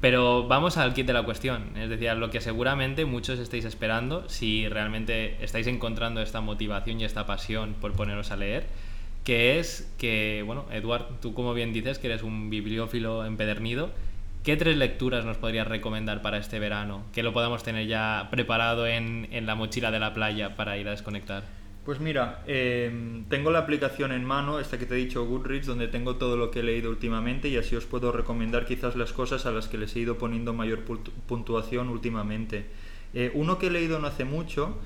pero 0.00 0.46
vamos 0.46 0.76
al 0.76 0.94
kit 0.94 1.08
de 1.08 1.12
la 1.12 1.24
cuestión, 1.24 1.76
es 1.76 1.90
decir, 1.90 2.12
lo 2.14 2.30
que 2.30 2.40
seguramente 2.40 3.04
muchos 3.04 3.40
estáis 3.40 3.64
esperando, 3.64 4.28
si 4.28 4.68
realmente 4.68 5.42
estáis 5.42 5.66
encontrando 5.66 6.22
esta 6.22 6.40
motivación 6.40 7.00
y 7.00 7.04
esta 7.04 7.26
pasión 7.26 7.74
por 7.80 7.94
poneros 7.94 8.30
a 8.30 8.36
leer, 8.36 8.68
que 9.24 9.58
es 9.58 9.92
que, 9.98 10.44
bueno, 10.46 10.66
Eduard, 10.70 11.06
tú 11.20 11.34
como 11.34 11.52
bien 11.52 11.72
dices 11.72 11.98
que 11.98 12.06
eres 12.06 12.22
un 12.22 12.48
bibliófilo 12.48 13.26
empedernido, 13.26 13.90
¿qué 14.44 14.56
tres 14.56 14.76
lecturas 14.76 15.24
nos 15.24 15.36
podrías 15.36 15.66
recomendar 15.66 16.22
para 16.22 16.38
este 16.38 16.60
verano? 16.60 17.02
Que 17.12 17.24
lo 17.24 17.32
podamos 17.32 17.64
tener 17.64 17.88
ya 17.88 18.28
preparado 18.30 18.86
en, 18.86 19.26
en 19.32 19.46
la 19.46 19.56
mochila 19.56 19.90
de 19.90 19.98
la 19.98 20.14
playa 20.14 20.54
para 20.54 20.78
ir 20.78 20.86
a 20.86 20.92
desconectar. 20.92 21.59
Pues 21.90 21.98
mira, 21.98 22.44
em, 22.46 23.24
tengo 23.24 23.50
la 23.50 23.58
aplicación 23.58 24.12
en 24.12 24.24
mano, 24.24 24.60
esta 24.60 24.78
que 24.78 24.86
te 24.86 24.94
he 24.94 24.96
dicho, 24.96 25.26
Goodreads, 25.26 25.66
donde 25.66 25.88
tengo 25.88 26.14
todo 26.14 26.36
lo 26.36 26.52
que 26.52 26.60
he 26.60 26.62
leído 26.62 26.88
últimamente 26.88 27.48
y 27.48 27.56
así 27.56 27.74
os 27.74 27.84
puedo 27.84 28.12
recomendar 28.12 28.64
quizás 28.64 28.94
las 28.94 29.12
cosas 29.12 29.44
a 29.44 29.50
las 29.50 29.66
que 29.66 29.76
les 29.76 29.96
he 29.96 29.98
ido 29.98 30.16
poniendo 30.16 30.54
mayor 30.54 30.84
puntuación 31.26 31.88
últimamente. 31.88 32.66
Eh, 33.12 33.32
uno 33.34 33.58
que 33.58 33.66
he 33.66 33.70
leído 33.72 33.98
no 33.98 34.06
hace 34.06 34.24
mucho, 34.24 34.78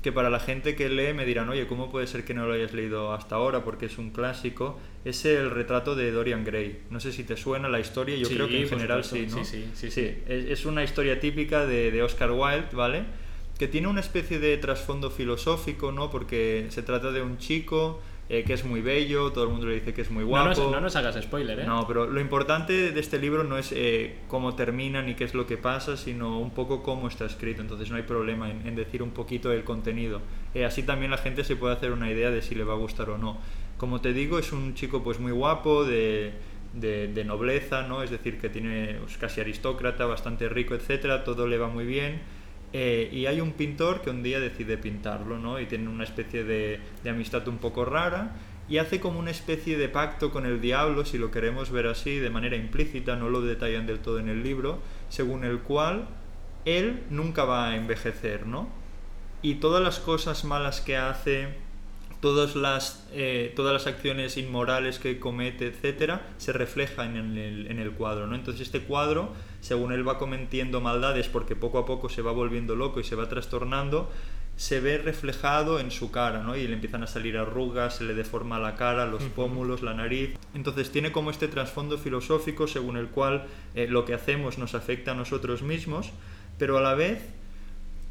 que 0.00 0.12
para 0.12 0.30
la 0.30 0.40
gente 0.40 0.74
que 0.76 0.88
lee 0.88 1.12
me 1.12 1.26
dirán, 1.26 1.50
oye, 1.50 1.66
¿cómo 1.66 1.90
puede 1.90 2.06
ser 2.06 2.24
que 2.24 2.32
no 2.32 2.46
lo 2.46 2.54
hayas 2.54 2.72
leído 2.72 3.12
hasta 3.12 3.34
ahora? 3.34 3.62
Porque 3.62 3.84
es 3.84 3.98
un 3.98 4.08
clásico. 4.08 4.80
Es 5.04 5.26
el 5.26 5.50
retrato 5.50 5.94
de 5.94 6.10
Dorian 6.10 6.42
Gray. 6.42 6.84
No 6.88 7.00
sé 7.00 7.12
si 7.12 7.24
te 7.24 7.36
suena 7.36 7.68
la 7.68 7.80
historia, 7.80 8.16
yo 8.16 8.28
creo 8.28 8.48
que 8.48 8.62
en 8.62 8.68
general 8.70 9.04
sí, 9.04 9.26
¿no? 9.30 9.44
Sí, 9.44 9.68
sí, 9.74 9.90
sí. 9.90 10.22
Es, 10.26 10.64
una 10.64 10.82
historia 10.82 11.20
típica 11.20 11.66
de, 11.66 11.90
de 11.90 12.02
Oscar 12.02 12.30
Wilde, 12.30 12.68
¿vale? 12.72 13.25
Que 13.58 13.68
tiene 13.68 13.88
una 13.88 14.00
especie 14.00 14.38
de 14.38 14.56
trasfondo 14.58 15.10
filosófico, 15.10 15.92
¿no? 15.92 16.10
Porque 16.10 16.66
se 16.70 16.82
trata 16.82 17.10
de 17.10 17.22
un 17.22 17.38
chico 17.38 18.00
eh, 18.28 18.42
que 18.42 18.54
es 18.54 18.64
muy 18.64 18.80
bello, 18.80 19.30
todo 19.30 19.44
el 19.44 19.50
mundo 19.50 19.66
le 19.66 19.74
dice 19.76 19.94
que 19.94 20.00
es 20.02 20.10
muy 20.10 20.24
guapo. 20.24 20.70
No 20.70 20.80
nos, 20.80 20.96
hagas 20.96 21.14
spoiler, 21.22 21.60
¿eh? 21.60 21.64
No, 21.64 21.86
pero 21.86 22.06
lo 22.06 22.20
importante 22.20 22.90
de 22.90 23.00
este 23.00 23.20
libro 23.20 23.44
no 23.44 23.56
es 23.56 23.70
eh, 23.72 24.16
cómo 24.26 24.56
termina 24.56 25.00
ni 25.00 25.14
qué 25.14 25.22
es 25.22 25.32
lo 25.32 25.46
que 25.46 25.56
pasa, 25.56 25.96
sino 25.96 26.40
un 26.40 26.50
poco 26.50 26.82
cómo 26.82 27.06
está 27.06 27.24
escrito. 27.24 27.62
Entonces 27.62 27.88
no 27.88 27.96
hay 27.96 28.02
problema 28.02 28.50
en, 28.50 28.74
decir 28.74 29.02
un 29.02 29.10
poquito 29.10 29.52
el 29.52 29.62
contenido. 29.62 30.20
Eh, 30.54 30.64
así 30.64 30.82
también 30.82 31.12
la 31.12 31.18
gente 31.18 31.44
se 31.44 31.54
puede 31.54 31.74
hacer 31.74 31.92
una 31.92 32.10
idea 32.10 32.30
de 32.30 32.42
si 32.42 32.56
le 32.56 32.64
va 32.64 32.74
a 32.74 32.76
gustar 32.76 33.10
o 33.10 33.16
no. 33.16 33.38
Como 33.78 34.00
te 34.00 34.12
digo, 34.12 34.40
es 34.40 34.52
un 34.52 34.74
chico 34.74 35.04
pues 35.04 35.20
muy 35.20 35.32
guapo, 35.32 35.84
de, 35.84 36.32
de, 36.74 37.24
nobleza, 37.24 37.86
¿no? 37.86 38.02
Es 38.02 38.10
decir, 38.10 38.40
que 38.40 38.48
tiene 38.48 38.96
pues, 39.00 39.18
casi 39.18 39.40
aristócrata, 39.40 40.04
bastante 40.04 40.48
rico, 40.48 40.74
etcétera. 40.74 41.22
Todo 41.22 41.46
le 41.46 41.58
va 41.58 41.68
muy 41.68 41.86
bien 41.86 42.20
eh, 42.72 43.08
y 43.12 43.26
hay 43.26 43.40
un 43.40 43.52
pintor 43.52 44.02
que 44.02 44.10
un 44.10 44.22
día 44.22 44.40
decide 44.40 44.76
pintarlo, 44.76 45.38
¿no? 45.38 45.60
Y 45.60 45.66
tiene 45.66 45.88
una 45.88 46.04
especie 46.04 46.44
de, 46.44 46.80
de, 47.02 47.10
amistad 47.10 47.46
un 47.48 47.58
poco 47.58 47.84
rara 47.84 48.36
y 48.68 48.78
hace 48.78 49.00
como 49.00 49.18
una 49.18 49.30
especie 49.30 49.78
de 49.78 49.88
pacto 49.88 50.32
con 50.32 50.44
el 50.44 50.60
diablo, 50.60 51.04
si 51.04 51.18
lo 51.18 51.30
queremos 51.30 51.70
ver 51.70 51.86
así, 51.86 52.18
de 52.18 52.30
manera 52.30 52.56
implícita, 52.56 53.16
no 53.16 53.28
lo 53.28 53.40
detallan 53.40 53.86
del 53.86 54.00
todo 54.00 54.18
en 54.18 54.28
el 54.28 54.42
libro, 54.42 54.80
según 55.08 55.44
el 55.44 55.60
cual 55.60 56.08
él 56.64 57.04
nunca 57.10 57.44
va 57.44 57.68
a 57.68 57.76
envejecer, 57.76 58.46
¿no? 58.46 58.68
Y 59.40 59.56
todas 59.56 59.82
las 59.82 60.00
cosas 60.00 60.44
malas 60.44 60.80
que 60.80 60.96
hace, 60.96 61.48
todas 62.20 62.56
las, 62.56 63.06
eh, 63.12 63.52
todas 63.54 63.72
las 63.72 63.86
acciones 63.86 64.36
inmorales 64.36 64.98
que 64.98 65.20
comete, 65.20 65.68
etcétera, 65.68 66.26
se 66.38 66.52
reflejan 66.52 67.16
en 67.16 67.38
el, 67.38 67.70
en 67.70 67.78
el 67.78 67.92
cuadro, 67.92 68.26
¿no? 68.26 68.34
Entonces 68.34 68.62
este 68.62 68.80
cuadro 68.80 69.32
según 69.66 69.92
él 69.92 70.06
va 70.06 70.16
cometiendo 70.16 70.80
maldades 70.80 71.26
porque 71.26 71.56
poco 71.56 71.78
a 71.78 71.86
poco 71.86 72.08
se 72.08 72.22
va 72.22 72.30
volviendo 72.30 72.76
loco 72.76 73.00
y 73.00 73.04
se 73.04 73.16
va 73.16 73.28
trastornando, 73.28 74.08
se 74.56 74.80
ve 74.80 74.96
reflejado 74.96 75.80
en 75.80 75.90
su 75.90 76.12
cara, 76.12 76.40
¿no? 76.42 76.56
Y 76.56 76.68
le 76.68 76.74
empiezan 76.74 77.02
a 77.02 77.08
salir 77.08 77.36
arrugas, 77.36 77.96
se 77.96 78.04
le 78.04 78.14
deforma 78.14 78.60
la 78.60 78.76
cara, 78.76 79.06
los 79.06 79.24
pómulos, 79.24 79.82
la 79.82 79.92
nariz. 79.92 80.38
Entonces 80.54 80.92
tiene 80.92 81.10
como 81.10 81.30
este 81.30 81.48
trasfondo 81.48 81.98
filosófico 81.98 82.68
según 82.68 82.96
el 82.96 83.08
cual 83.08 83.46
eh, 83.74 83.88
lo 83.88 84.04
que 84.04 84.14
hacemos 84.14 84.56
nos 84.56 84.76
afecta 84.76 85.10
a 85.10 85.14
nosotros 85.14 85.62
mismos, 85.62 86.12
pero 86.58 86.78
a 86.78 86.80
la 86.80 86.94
vez 86.94 87.20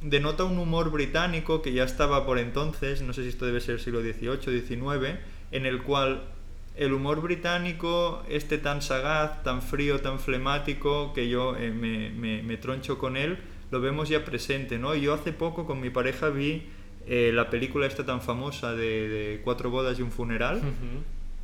denota 0.02 0.44
un 0.44 0.60
humor 0.60 0.92
británico 0.92 1.62
que 1.62 1.72
ya 1.72 1.86
estaba 1.86 2.26
por 2.26 2.38
entonces, 2.38 3.02
no 3.02 3.14
sé 3.14 3.24
si 3.24 3.30
esto 3.30 3.46
debe 3.46 3.62
ser 3.62 3.80
siglo 3.80 4.02
XVIII, 4.02 4.62
XIX, 4.62 5.20
en 5.52 5.66
el 5.66 5.84
cual 5.84 6.35
el 6.78 6.94
humor 6.94 7.22
británico, 7.22 8.24
este 8.30 8.58
tan 8.58 8.82
sagaz, 8.82 9.44
tan 9.44 9.62
frío, 9.62 10.02
tan 10.02 10.20
flemático, 10.20 11.14
que 11.14 11.30
yo 11.30 11.56
eh, 11.58 11.72
me, 11.72 12.58
troncho 12.58 12.98
con 12.98 13.18
él, 13.18 13.38
lo 13.72 13.80
vemos 13.82 14.10
ya 14.10 14.26
presente, 14.26 14.78
¿no? 14.78 14.94
Yo 14.96 15.14
hace 15.14 15.32
poco 15.32 15.66
con 15.66 15.80
mi 15.80 15.90
pareja 15.90 16.30
vi 16.30 16.68
eh, 17.08 17.32
la 17.34 17.50
película 17.50 17.86
esta 17.86 18.06
tan 18.06 18.22
famosa 18.22 18.74
de, 18.74 19.42
Cuatro 19.44 19.70
bodas 19.70 20.00
y 20.00 20.02
un 20.02 20.12
funeral, 20.12 20.62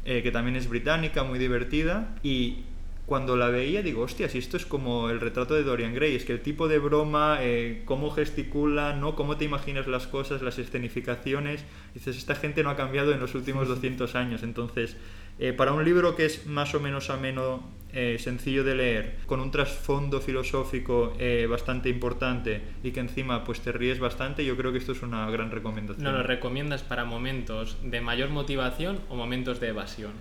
eh, 0.05 0.21
que 0.21 0.31
también 0.31 0.55
es 0.55 0.67
británica, 0.67 1.23
muy 1.23 1.39
divertida, 1.39 2.15
y 2.23 2.65
cuando 3.05 3.35
la 3.35 3.49
veía 3.49 3.81
digo, 3.81 4.03
hostia, 4.03 4.29
si 4.29 4.37
esto 4.37 4.57
es 4.57 4.65
como 4.65 5.09
el 5.09 5.19
retrato 5.19 5.53
de 5.53 5.63
Dorian 5.63 5.93
Gray, 5.93 6.15
es 6.15 6.23
que 6.23 6.33
el 6.33 6.41
tipo 6.41 6.67
de 6.67 6.79
broma, 6.79 7.39
eh, 7.41 7.81
cómo 7.85 8.11
gesticula, 8.11 8.93
¿no? 8.93 9.15
cómo 9.15 9.37
te 9.37 9.45
imaginas 9.45 9.87
las 9.87 10.07
cosas, 10.07 10.41
las 10.41 10.59
escenificaciones, 10.59 11.65
dices, 11.93 12.17
esta 12.17 12.35
gente 12.35 12.63
no 12.63 12.69
ha 12.69 12.75
cambiado 12.75 13.11
en 13.11 13.19
los 13.19 13.35
últimos 13.35 13.67
200 13.69 14.15
años, 14.15 14.43
entonces, 14.43 14.95
eh, 15.39 15.53
para 15.53 15.73
un 15.73 15.83
libro 15.83 16.15
que 16.15 16.25
es 16.25 16.45
más 16.45 16.73
o 16.75 16.79
menos 16.79 17.09
ameno, 17.09 17.69
eh, 17.93 18.15
sencillo 18.17 18.63
de 18.63 18.75
leer, 18.75 19.17
con 19.25 19.41
un 19.41 19.51
trasfondo 19.51 20.21
filosófico 20.21 21.13
bastante 21.49 21.89
importante 21.89 22.61
y 22.83 22.91
que 22.91 23.01
encima 23.01 23.43
pues 23.43 23.59
te 23.59 23.73
ríes 23.73 23.99
bastante, 23.99 24.45
yo 24.45 24.55
creo 24.55 24.71
que 24.71 24.77
esto 24.77 24.93
es 24.93 25.01
una 25.01 25.29
gran 25.29 25.51
recomendación. 25.51 26.03
¿No 26.03 26.13
lo 26.13 26.23
recomiendas 26.23 26.83
para 26.83 27.03
momentos 27.03 27.77
de 27.83 27.99
mayor 27.99 28.29
motivación 28.29 29.01
o 29.09 29.15
momentos 29.15 29.59
de 29.59 29.67
evasión? 29.69 30.11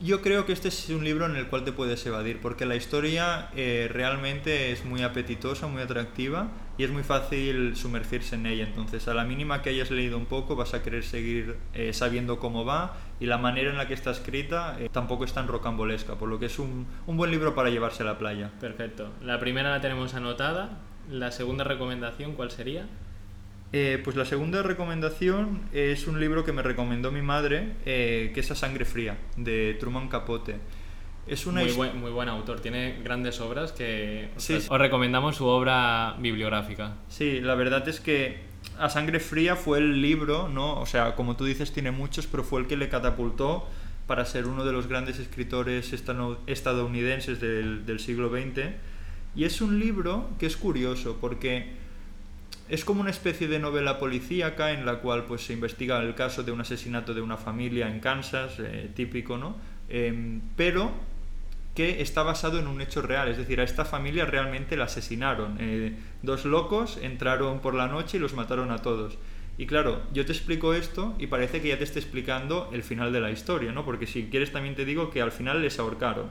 Yo 0.00 0.22
creo 0.22 0.44
que 0.44 0.52
este 0.52 0.68
es 0.68 0.90
un 0.90 1.04
libro 1.04 1.24
en 1.24 1.36
el 1.36 1.46
cual 1.46 1.64
te 1.64 1.72
puedes 1.72 2.04
evadir, 2.04 2.40
porque 2.40 2.66
la 2.66 2.74
historia 2.74 3.48
eh, 3.54 3.88
realmente 3.90 4.72
es 4.72 4.84
muy 4.84 5.02
apetitosa, 5.02 5.68
muy 5.68 5.82
atractiva 5.82 6.48
y 6.76 6.84
es 6.84 6.90
muy 6.90 7.04
fácil 7.04 7.76
sumergirse 7.76 8.34
en 8.34 8.46
ella. 8.46 8.64
Entonces, 8.64 9.06
a 9.06 9.14
la 9.14 9.24
mínima 9.24 9.62
que 9.62 9.70
hayas 9.70 9.90
leído 9.92 10.18
un 10.18 10.26
poco, 10.26 10.56
vas 10.56 10.74
a 10.74 10.82
querer 10.82 11.04
seguir 11.04 11.56
eh, 11.74 11.92
sabiendo 11.92 12.38
cómo 12.38 12.64
va 12.64 12.96
y 13.20 13.26
la 13.26 13.38
manera 13.38 13.70
en 13.70 13.78
la 13.78 13.86
que 13.86 13.94
está 13.94 14.10
escrita 14.10 14.76
eh, 14.80 14.88
tampoco 14.92 15.24
es 15.24 15.32
tan 15.32 15.46
rocambolesca, 15.46 16.16
por 16.16 16.28
lo 16.28 16.40
que 16.40 16.46
es 16.46 16.58
un, 16.58 16.86
un 17.06 17.16
buen 17.16 17.30
libro 17.30 17.54
para 17.54 17.70
llevarse 17.70 18.02
a 18.02 18.06
la 18.06 18.18
playa. 18.18 18.50
Perfecto. 18.60 19.12
La 19.22 19.38
primera 19.38 19.70
la 19.70 19.80
tenemos 19.80 20.14
anotada. 20.14 20.80
La 21.08 21.30
segunda 21.30 21.64
recomendación, 21.64 22.32
¿cuál 22.32 22.50
sería? 22.50 22.86
Eh, 23.76 24.00
pues 24.04 24.14
la 24.14 24.24
segunda 24.24 24.62
recomendación 24.62 25.62
es 25.72 26.06
un 26.06 26.20
libro 26.20 26.44
que 26.44 26.52
me 26.52 26.62
recomendó 26.62 27.10
mi 27.10 27.22
madre, 27.22 27.72
eh, 27.84 28.30
que 28.32 28.38
es 28.38 28.48
A 28.52 28.54
Sangre 28.54 28.84
Fría, 28.84 29.18
de 29.36 29.76
Truman 29.80 30.08
Capote. 30.08 30.58
Es 31.26 31.44
una 31.44 31.62
muy, 31.62 31.72
buen, 31.72 31.98
muy 31.98 32.12
buen 32.12 32.28
autor, 32.28 32.60
tiene 32.60 33.00
grandes 33.02 33.40
obras 33.40 33.72
que 33.72 34.28
os 34.36 34.68
recomendamos 34.78 35.34
su 35.34 35.46
obra 35.46 36.14
bibliográfica. 36.20 36.98
Sí, 37.08 37.40
la 37.40 37.56
verdad 37.56 37.88
es 37.88 37.98
que 37.98 38.42
A 38.78 38.88
Sangre 38.88 39.18
Fría 39.18 39.56
fue 39.56 39.78
el 39.78 40.00
libro, 40.00 40.48
¿no? 40.48 40.78
O 40.78 40.86
sea, 40.86 41.16
como 41.16 41.34
tú 41.34 41.44
dices, 41.44 41.72
tiene 41.72 41.90
muchos, 41.90 42.28
pero 42.28 42.44
fue 42.44 42.60
el 42.60 42.68
que 42.68 42.76
le 42.76 42.88
catapultó 42.88 43.66
para 44.06 44.24
ser 44.24 44.46
uno 44.46 44.64
de 44.64 44.70
los 44.70 44.86
grandes 44.86 45.18
escritores 45.18 45.92
estadounidenses 46.46 47.40
del, 47.40 47.86
del 47.86 47.98
siglo 47.98 48.30
XX. 48.30 48.66
Y 49.34 49.42
es 49.42 49.60
un 49.60 49.80
libro 49.80 50.30
que 50.38 50.46
es 50.46 50.56
curioso 50.56 51.18
porque 51.20 51.82
es 52.68 52.84
como 52.84 53.00
una 53.00 53.10
especie 53.10 53.46
de 53.46 53.58
novela 53.58 53.98
policíaca 53.98 54.72
en 54.72 54.86
la 54.86 55.00
cual 55.00 55.24
pues, 55.24 55.44
se 55.44 55.52
investiga 55.52 56.00
el 56.00 56.14
caso 56.14 56.42
de 56.42 56.52
un 56.52 56.60
asesinato 56.60 57.12
de 57.14 57.20
una 57.20 57.36
familia 57.36 57.88
en 57.88 58.00
Kansas, 58.00 58.54
eh, 58.58 58.90
típico, 58.94 59.36
¿no? 59.36 59.56
Em, 59.88 60.40
pero 60.56 60.92
que 61.74 62.00
está 62.00 62.22
basado 62.22 62.58
en 62.60 62.68
un 62.68 62.80
hecho 62.80 63.02
real, 63.02 63.28
es 63.28 63.36
decir, 63.36 63.60
a 63.60 63.64
esta 63.64 63.84
familia 63.84 64.24
realmente 64.24 64.76
la 64.76 64.84
asesinaron. 64.84 65.56
Eh, 65.60 65.96
dos 66.22 66.44
locos 66.44 66.98
entraron 67.02 67.60
por 67.60 67.74
la 67.74 67.88
noche 67.88 68.16
y 68.16 68.20
los 68.20 68.34
mataron 68.34 68.70
a 68.70 68.78
todos. 68.78 69.18
Y 69.58 69.66
claro, 69.66 70.02
yo 70.12 70.24
te 70.24 70.32
explico 70.32 70.74
esto 70.74 71.14
y 71.18 71.26
parece 71.26 71.60
que 71.60 71.68
ya 71.68 71.78
te 71.78 71.84
esté 71.84 71.98
explicando 71.98 72.70
el 72.72 72.82
final 72.82 73.12
de 73.12 73.20
la 73.20 73.30
historia, 73.30 73.72
¿no? 73.72 73.84
Porque 73.84 74.06
si 74.06 74.26
quieres 74.26 74.52
también 74.52 74.74
te 74.74 74.84
digo 74.84 75.10
que 75.10 75.20
al 75.20 75.32
final 75.32 75.62
les 75.62 75.78
ahorcaron. 75.78 76.28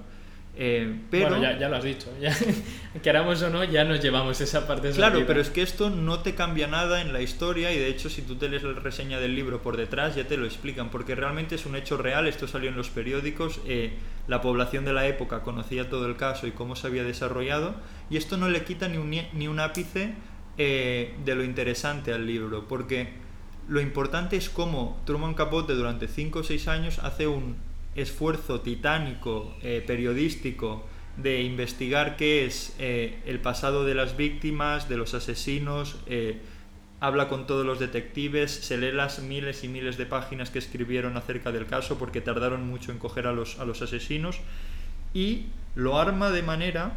Eh, 0.55 1.01
pero, 1.09 1.29
bueno, 1.29 1.59
ya, 1.59 1.67
lo 1.67 1.77
has 1.77 1.83
dicho. 1.83 2.11
Ya, 2.21 2.35
queramos 3.03 3.41
o 3.41 3.49
no, 3.49 3.63
ya 3.63 3.83
nos 3.85 4.01
llevamos 4.01 4.39
esa 4.39 4.67
parte. 4.67 4.91
claro, 4.91 5.23
pero 5.25 5.41
es 5.41 5.49
que 5.49 5.63
esto 5.63 5.89
no 5.89 6.19
te 6.19 6.35
cambia 6.35 6.67
nada 6.67 7.01
en 7.01 7.11
la 7.11 7.21
historia 7.21 7.73
y 7.73 7.77
de 7.79 7.87
hecho 7.87 8.09
si 8.09 8.21
tú 8.21 8.35
te 8.35 8.49
lees 8.49 8.61
la 8.61 8.73
reseña 8.73 9.19
del 9.19 9.35
libro 9.35 9.63
por 9.63 9.77
detrás 9.77 10.15
ya 10.15 10.27
te 10.27 10.37
lo 10.37 10.45
explican, 10.45 10.89
porque 10.89 11.15
realmente 11.15 11.55
es 11.55 11.65
un 11.65 11.75
hecho 11.75 11.97
real, 11.97 12.27
esto 12.27 12.47
salió 12.47 12.69
en 12.69 12.75
los 12.75 12.89
periódicos, 12.89 13.61
eh, 13.67 13.93
la 14.27 14.41
población 14.41 14.85
de 14.85 14.93
la 14.93 15.07
época 15.07 15.41
conocía 15.41 15.89
todo 15.89 16.05
el 16.05 16.17
caso 16.17 16.45
y 16.45 16.51
cómo 16.51 16.75
se 16.75 16.85
había 16.85 17.03
desarrollado 17.03 17.75
y 18.11 18.17
esto 18.17 18.37
no 18.37 18.47
le 18.47 18.63
quita 18.63 18.87
ni 18.89 18.97
un, 18.97 19.09
ni 19.33 19.47
un 19.47 19.59
ápice 19.59 20.13
eh, 20.59 21.15
de 21.25 21.33
lo 21.33 21.43
interesante 21.43 22.13
al 22.13 22.27
libro, 22.27 22.67
porque 22.67 23.09
lo 23.67 23.81
importante 23.81 24.35
es 24.35 24.49
cómo 24.49 25.01
Truman 25.05 25.33
Capote 25.33 25.73
durante 25.73 26.07
5 26.07 26.39
o 26.39 26.43
6 26.43 26.67
años 26.67 26.99
hace 26.99 27.25
un 27.25 27.55
esfuerzo 27.95 28.61
titánico 28.61 29.55
eh, 29.61 29.83
periodístico 29.85 30.85
de 31.17 31.43
investigar 31.43 32.15
qué 32.17 32.45
es 32.45 32.75
eh, 32.79 33.19
el 33.25 33.39
pasado 33.39 33.85
de 33.85 33.93
las 33.93 34.17
víctimas, 34.17 34.89
de 34.89 34.97
los 34.97 35.13
asesinos, 35.13 35.97
eh, 36.07 36.39
habla 36.99 37.27
con 37.27 37.45
todos 37.45 37.65
los 37.65 37.79
detectives, 37.79 38.51
se 38.51 38.77
lee 38.77 38.91
las 38.91 39.19
miles 39.19 39.63
y 39.63 39.67
miles 39.67 39.97
de 39.97 40.05
páginas 40.05 40.49
que 40.49 40.59
escribieron 40.59 41.17
acerca 41.17 41.51
del 41.51 41.67
caso 41.67 41.97
porque 41.97 42.21
tardaron 42.21 42.65
mucho 42.67 42.91
en 42.91 42.97
coger 42.97 43.27
a 43.27 43.33
los, 43.33 43.59
a 43.59 43.65
los 43.65 43.81
asesinos 43.81 44.39
y 45.13 45.47
lo 45.75 45.99
arma 45.99 46.31
de 46.31 46.41
manera 46.41 46.93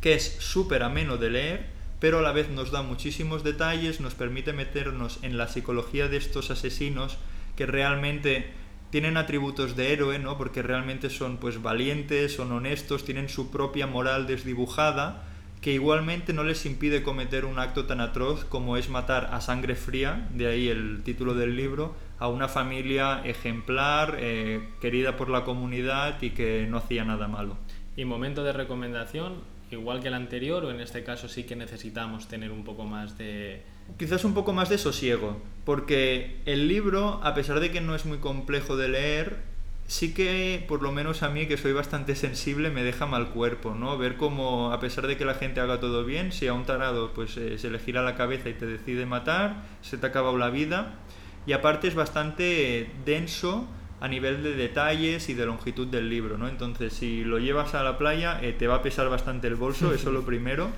que 0.00 0.14
es 0.14 0.36
súper 0.40 0.82
ameno 0.82 1.16
de 1.16 1.30
leer, 1.30 1.66
pero 2.00 2.18
a 2.18 2.22
la 2.22 2.32
vez 2.32 2.48
nos 2.48 2.70
da 2.70 2.82
muchísimos 2.82 3.44
detalles, 3.44 4.00
nos 4.00 4.14
permite 4.14 4.52
meternos 4.52 5.18
en 5.22 5.38
la 5.38 5.48
psicología 5.48 6.08
de 6.08 6.16
estos 6.16 6.50
asesinos 6.50 7.18
que 7.56 7.66
realmente 7.66 8.50
tienen 8.90 9.16
atributos 9.16 9.76
de 9.76 9.92
héroe, 9.92 10.18
¿no? 10.18 10.36
Porque 10.36 10.62
realmente 10.62 11.10
son 11.10 11.38
pues 11.38 11.62
valientes, 11.62 12.34
son 12.34 12.52
honestos, 12.52 13.04
tienen 13.04 13.28
su 13.28 13.50
propia 13.50 13.86
moral 13.86 14.26
desdibujada, 14.26 15.24
que 15.60 15.72
igualmente 15.72 16.32
no 16.32 16.42
les 16.42 16.64
impide 16.66 17.02
cometer 17.02 17.44
un 17.44 17.58
acto 17.58 17.86
tan 17.86 18.00
atroz 18.00 18.44
como 18.44 18.76
es 18.76 18.88
matar 18.88 19.28
a 19.32 19.40
sangre 19.40 19.74
fría, 19.74 20.28
de 20.34 20.46
ahí 20.46 20.68
el 20.68 21.02
título 21.04 21.34
del 21.34 21.56
libro, 21.56 21.94
a 22.18 22.28
una 22.28 22.48
familia 22.48 23.22
ejemplar, 23.24 24.16
eh, 24.18 24.68
querida 24.80 25.16
por 25.16 25.28
la 25.28 25.44
comunidad 25.44 26.20
y 26.22 26.30
que 26.30 26.66
no 26.68 26.78
hacía 26.78 27.04
nada 27.04 27.28
malo. 27.28 27.56
Y 27.96 28.04
momento 28.04 28.42
de 28.42 28.52
recomendación, 28.52 29.42
igual 29.70 30.00
que 30.00 30.08
el 30.08 30.14
anterior, 30.14 30.64
o 30.64 30.70
en 30.70 30.80
este 30.80 31.04
caso 31.04 31.28
sí 31.28 31.44
que 31.44 31.56
necesitamos 31.56 32.26
tener 32.26 32.50
un 32.50 32.64
poco 32.64 32.84
más 32.84 33.18
de, 33.18 33.62
quizás 33.98 34.24
un 34.24 34.34
poco 34.34 34.52
más 34.52 34.68
de 34.68 34.78
sosiego, 34.78 35.40
porque 35.64 36.40
el 36.46 36.68
libro, 36.68 37.20
a 37.22 37.34
pesar 37.34 37.60
de 37.60 37.70
que 37.70 37.80
no 37.80 37.94
es 37.94 38.06
muy 38.06 38.18
complejo 38.18 38.76
de 38.76 38.88
leer, 38.88 39.50
sí 39.90 40.14
que, 40.14 40.64
por 40.68 40.82
lo 40.82 40.92
menos 40.92 41.24
a 41.24 41.30
mí, 41.30 41.46
que 41.46 41.56
soy 41.56 41.72
bastante 41.72 42.14
sensible, 42.14 42.70
me 42.70 42.84
deja 42.84 43.06
mal 43.06 43.30
cuerpo, 43.30 43.74
¿no? 43.74 43.98
Ver 43.98 44.16
cómo, 44.16 44.72
a 44.72 44.78
pesar 44.78 45.08
de 45.08 45.16
que 45.16 45.24
la 45.24 45.34
gente 45.34 45.60
haga 45.60 45.80
todo 45.80 46.04
bien, 46.04 46.30
si 46.30 46.46
a 46.46 46.52
un 46.52 46.64
tarado 46.64 47.12
pues, 47.12 47.36
eh, 47.36 47.58
se 47.58 47.70
le 47.70 47.80
gira 47.80 48.02
la 48.02 48.14
cabeza 48.14 48.48
y 48.48 48.54
te 48.54 48.66
decide 48.66 49.04
matar, 49.04 49.64
se 49.82 49.98
te 49.98 50.06
ha 50.06 50.10
acabado 50.10 50.38
la 50.38 50.50
vida. 50.50 50.94
Y 51.44 51.52
aparte 51.52 51.88
es 51.88 51.96
bastante 51.96 52.88
denso 53.04 53.66
a 54.00 54.06
nivel 54.06 54.42
de 54.42 54.54
detalles 54.54 55.28
y 55.28 55.34
de 55.34 55.44
longitud 55.44 55.88
del 55.88 56.08
libro, 56.08 56.38
¿no? 56.38 56.48
Entonces, 56.48 56.92
si 56.92 57.24
lo 57.24 57.38
llevas 57.38 57.74
a 57.74 57.82
la 57.82 57.98
playa, 57.98 58.38
eh, 58.42 58.52
te 58.52 58.66
va 58.66 58.76
a 58.76 58.82
pesar 58.82 59.08
bastante 59.08 59.48
el 59.48 59.56
bolso, 59.56 59.92
eso 59.92 60.12
lo 60.12 60.22
primero. 60.26 60.70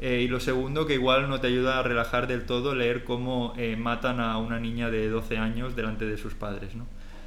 Eh, 0.00 0.22
y 0.22 0.28
lo 0.28 0.40
segundo, 0.40 0.86
que 0.86 0.94
igual 0.94 1.28
no 1.28 1.40
te 1.40 1.48
ayuda 1.48 1.78
a 1.78 1.82
relajar 1.82 2.26
del 2.26 2.44
todo 2.44 2.74
leer 2.74 3.04
cómo 3.04 3.52
eh, 3.56 3.76
matan 3.76 4.20
a 4.20 4.38
una 4.38 4.60
niña 4.60 4.90
de 4.90 5.08
12 5.08 5.38
años 5.38 5.74
delante 5.74 6.06
de 6.06 6.16
sus 6.16 6.34
padres, 6.34 6.74
¿no? 6.74 6.86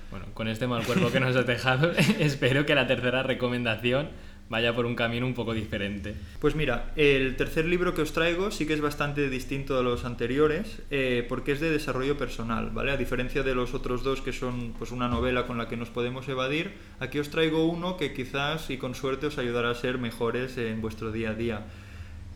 Bueno, 0.09 0.25
con 0.33 0.47
este 0.47 0.67
mal 0.67 0.83
cuerpo 0.83 1.11
que 1.11 1.19
nos 1.19 1.35
has 1.35 1.45
dejado, 1.45 1.91
espero 2.19 2.65
que 2.65 2.75
la 2.75 2.87
tercera 2.87 3.23
recomendación 3.23 4.09
vaya 4.51 4.75
por 4.75 4.85
un 4.85 4.95
camino 4.95 5.25
un 5.25 5.33
poco 5.33 5.53
diferente. 5.53 6.13
Pues 6.41 6.55
mira, 6.55 6.91
el 6.97 7.37
tercer 7.37 7.63
libro 7.65 7.93
que 7.93 8.01
os 8.01 8.11
traigo 8.11 8.51
sí 8.51 8.67
que 8.67 8.73
es 8.73 8.81
bastante 8.81 9.29
distinto 9.29 9.77
de 9.77 9.83
los 9.83 10.03
anteriores, 10.03 10.81
eh, 10.91 11.25
porque 11.29 11.53
es 11.53 11.61
de 11.61 11.69
desarrollo 11.69 12.17
personal, 12.17 12.69
¿vale? 12.71 12.91
A 12.91 12.97
diferencia 12.97 13.43
de 13.43 13.55
los 13.55 13.73
otros 13.73 14.03
dos 14.03 14.21
que 14.21 14.33
son 14.33 14.73
pues 14.77 14.91
una 14.91 15.07
novela 15.07 15.47
con 15.47 15.57
la 15.57 15.69
que 15.69 15.77
nos 15.77 15.89
podemos 15.89 16.27
evadir, 16.27 16.73
aquí 16.99 17.17
os 17.19 17.29
traigo 17.29 17.65
uno 17.65 17.95
que 17.95 18.13
quizás 18.13 18.69
y 18.69 18.77
con 18.77 18.93
suerte 18.93 19.27
os 19.27 19.37
ayudará 19.37 19.69
a 19.69 19.75
ser 19.75 19.97
mejores 19.97 20.57
en 20.57 20.81
vuestro 20.81 21.13
día 21.13 21.29
a 21.29 21.33
día. 21.33 21.65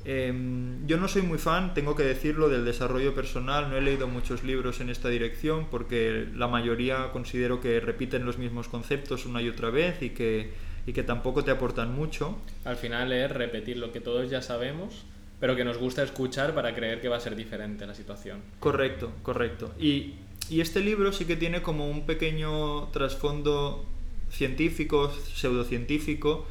Em, 0.05 0.85
yo 0.85 0.97
no 0.97 1.07
soy 1.07 1.23
muy 1.23 1.39
fan, 1.39 1.73
tengo 1.73 1.95
que 1.95 2.03
decirlo, 2.03 2.47
del 2.47 2.63
desarrollo 2.63 3.15
personal, 3.15 3.71
no 3.71 3.77
he 3.77 3.81
leído 3.81 4.07
muchos 4.07 4.43
libros 4.43 4.79
en 4.79 4.89
esta 4.89 5.09
dirección 5.09 5.65
porque 5.71 6.27
la 6.35 6.47
mayoría 6.47 7.11
considero 7.11 7.59
que 7.59 7.79
repiten 7.79 8.23
los 8.23 8.37
mismos 8.37 8.67
conceptos 8.67 9.25
una 9.25 9.41
y 9.41 9.49
otra 9.49 9.71
vez 9.71 10.03
y 10.03 10.11
que, 10.11 10.51
y 10.85 10.93
que 10.93 11.01
tampoco 11.01 11.43
te 11.43 11.49
aportan 11.49 11.95
mucho. 11.95 12.37
Al 12.65 12.75
final 12.75 13.11
es 13.13 13.31
repetir 13.31 13.77
lo 13.77 13.91
que 13.91 13.99
todos 13.99 14.29
ya 14.29 14.43
sabemos, 14.43 15.05
pero 15.39 15.55
que 15.55 15.65
nos 15.65 15.79
gusta 15.79 16.03
escuchar 16.03 16.53
para 16.53 16.75
creer 16.75 17.01
que 17.01 17.09
va 17.09 17.17
a 17.17 17.19
ser 17.19 17.35
diferente 17.35 17.87
la 17.87 17.95
situación. 17.95 18.41
Correcto, 18.59 19.11
correcto. 19.23 19.73
Y, 19.79 20.13
y 20.51 20.61
este 20.61 20.81
libro 20.81 21.13
sí 21.13 21.25
que 21.25 21.35
tiene 21.35 21.63
como 21.63 21.89
un 21.89 22.05
pequeño 22.05 22.89
trasfondo 22.89 23.85
científico, 24.29 25.11
pseudocientífico, 25.33 26.45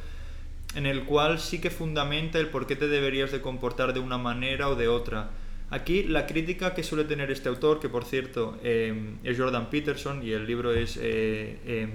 en 0.75 0.85
el 0.85 1.03
cual 1.03 1.39
sí 1.39 1.59
que 1.59 1.69
fundamenta 1.69 2.39
el 2.39 2.49
por 2.49 2.67
qué 2.67 2.75
te 2.75 2.87
deberías 2.87 3.31
de 3.31 3.41
comportar 3.41 3.93
de 3.93 3.99
una 3.99 4.17
manera 4.17 4.69
o 4.69 4.75
de 4.75 4.87
otra. 4.87 5.31
Aquí 5.71 6.03
la 6.03 6.27
crítica 6.27 6.75
que 6.75 6.83
suele 6.83 7.05
tener 7.05 7.31
este 7.31 7.49
autor, 7.49 7.79
que 7.79 7.89
por 7.89 8.05
cierto 8.05 8.57
eh, 8.63 9.15
es 9.23 9.37
Jordan 9.37 9.69
Peterson 9.69 10.21
y 10.21 10.31
el 10.31 10.45
libro 10.45 10.73
es 10.73 10.97
eh, 10.97 11.57
eh, 11.65 11.87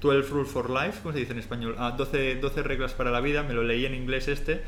12 0.00 0.28
Rules 0.28 0.50
for 0.50 0.68
Life, 0.68 1.00
¿cómo 1.02 1.14
se 1.14 1.20
dice 1.20 1.32
en 1.32 1.38
español? 1.38 1.76
Ah, 1.78 1.94
12, 1.96 2.36
12 2.36 2.62
reglas 2.62 2.92
para 2.92 3.10
la 3.10 3.20
vida, 3.20 3.42
me 3.42 3.54
lo 3.54 3.62
leí 3.62 3.86
en 3.86 3.94
inglés 3.94 4.28
este. 4.28 4.62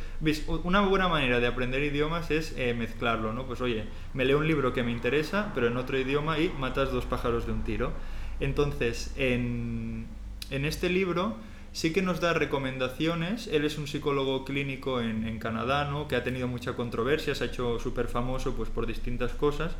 Una 0.64 0.80
buena 0.80 1.08
manera 1.08 1.40
de 1.40 1.46
aprender 1.46 1.82
idiomas 1.82 2.30
es 2.30 2.54
eh, 2.56 2.72
mezclarlo, 2.72 3.34
¿no? 3.34 3.46
Pues 3.46 3.60
oye, 3.60 3.84
me 4.14 4.24
leo 4.24 4.38
un 4.38 4.48
libro 4.48 4.72
que 4.72 4.82
me 4.82 4.92
interesa, 4.92 5.52
pero 5.54 5.66
en 5.66 5.76
otro 5.76 5.98
idioma 5.98 6.38
y 6.38 6.48
matas 6.58 6.90
dos 6.90 7.04
pájaros 7.04 7.44
de 7.44 7.52
un 7.52 7.64
tiro. 7.64 7.92
Entonces, 8.40 9.12
en, 9.16 10.06
en 10.50 10.64
este 10.64 10.88
libro 10.88 11.36
sí 11.76 11.92
que 11.92 12.00
nos 12.00 12.20
da 12.20 12.32
recomendaciones. 12.32 13.48
Él 13.48 13.66
es 13.66 13.76
un 13.76 13.86
psicólogo 13.86 14.46
clínico 14.46 15.02
en, 15.02 15.38
Canadá, 15.38 15.84
¿no? 15.84 16.08
que 16.08 16.16
ha 16.16 16.24
tenido 16.24 16.48
mucha 16.48 16.72
controversia, 16.72 17.34
se 17.34 17.44
ha 17.44 17.46
hecho 17.48 17.78
súper 17.78 18.08
famoso 18.08 18.54
pues, 18.54 18.70
por 18.70 18.86
distintas 18.86 19.32
cosas, 19.32 19.72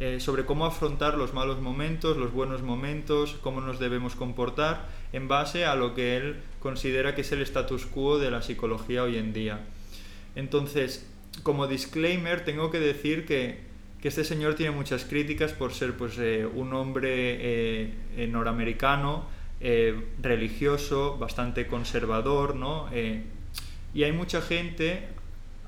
eh, 0.00 0.18
sobre 0.18 0.46
cómo 0.46 0.66
afrontar 0.66 1.16
los 1.16 1.32
malos 1.32 1.60
momentos, 1.60 2.16
los 2.16 2.32
buenos 2.32 2.62
momentos, 2.62 3.36
cómo 3.40 3.60
nos 3.60 3.78
debemos 3.78 4.16
comportar 4.16 4.88
en 5.12 5.28
base 5.28 5.64
a 5.64 5.76
lo 5.76 5.94
que 5.94 6.16
él 6.16 6.42
considera 6.58 7.14
que 7.14 7.20
es 7.20 7.30
el 7.30 7.42
status 7.42 7.86
quo 7.86 8.18
de 8.18 8.32
la 8.32 8.42
psicología 8.42 9.04
hoy 9.04 9.16
en 9.16 9.32
día. 9.32 9.60
Entonces, 10.34 11.08
como 11.44 11.68
disclaimer, 11.68 12.44
tengo 12.44 12.72
que 12.72 12.80
decir 12.80 13.26
que, 13.26 13.60
que 14.02 14.08
este 14.08 14.24
señor 14.24 14.56
tiene 14.56 14.72
muchas 14.72 15.04
críticas 15.04 15.52
por 15.52 15.72
ser 15.72 15.96
pues, 15.96 16.18
eh, 16.18 16.44
un 16.52 16.74
hombre 16.74 17.12
eh, 17.12 18.28
norteamericano, 18.28 19.32
eh, 19.66 19.98
religioso, 20.20 21.16
bastante 21.16 21.66
conservador, 21.66 22.54
¿no? 22.54 22.90
Eh, 22.92 23.22
y 23.94 24.02
hay 24.02 24.12
mucha 24.12 24.42
gente 24.42 25.08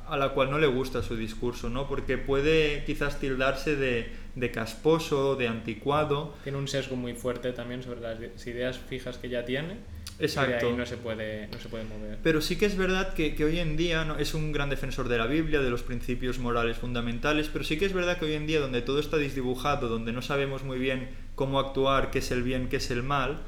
a 0.07 0.19
la 0.19 0.35
cual 0.35 0.51
no 0.51 0.59
le 0.59 0.67
gusta 0.67 1.03
su 1.03 1.17
discurso, 1.17 1.71
¿no? 1.71 1.89
Porque 1.89 2.19
puede 2.19 2.85
quizás 2.85 3.19
tildarse 3.19 3.75
de, 3.75 4.13
de 4.35 4.51
casposo, 4.51 5.35
de 5.35 5.49
anticuado. 5.49 6.35
Tiene 6.45 6.59
un 6.59 6.69
sesgo 6.69 6.95
muy 6.95 7.15
fuerte 7.15 7.53
también 7.53 7.83
sobre 7.83 8.01
las 8.01 8.47
ideas 8.47 8.79
fijas 8.79 9.17
que 9.17 9.31
ya 9.31 9.47
tiene. 9.47 9.79
Exacto. 10.19 10.51
Y 10.51 10.61
de 10.61 10.67
ahí 10.67 10.77
no 10.77 10.85
se 10.85 10.99
puede, 10.99 11.49
no 11.49 11.59
se 11.59 11.69
puede 11.71 11.85
mover. 11.85 12.19
Pero 12.23 12.43
sí 12.43 12.57
que 12.57 12.67
es 12.67 12.77
verdad 12.77 13.15
que, 13.15 13.35
que 13.35 13.47
hoy 13.47 13.61
en 13.61 13.79
día 13.79 14.05
¿no? 14.05 14.19
es 14.19 14.35
un 14.35 14.53
gran 14.53 14.69
defensor 14.69 15.09
de 15.09 15.17
la 15.17 15.27
Biblia, 15.27 15.61
de 15.63 15.71
los 15.71 15.83
principios 15.83 16.39
morales 16.39 16.77
fundamentales, 16.77 17.49
pero 17.51 17.65
sí 17.65 17.79
que 17.79 17.87
es 17.87 17.95
verdad 17.95 18.19
que 18.19 18.27
hoy 18.27 18.35
en 18.35 18.47
día 18.47 18.61
donde 18.61 18.83
todo 18.83 19.01
está 19.01 19.17
disdibujado, 19.17 19.89
donde 19.89 20.13
no 20.13 20.21
sabemos 20.21 20.65
muy 20.65 20.79
bien 20.79 21.09
cómo 21.35 21.59
actuar, 21.59 22.11
qué 22.11 22.19
es 22.19 22.31
el 22.31 22.43
bien, 22.43 22.69
qué 22.69 22.77
es 22.77 22.91
el 22.91 23.03
mal, 23.03 23.41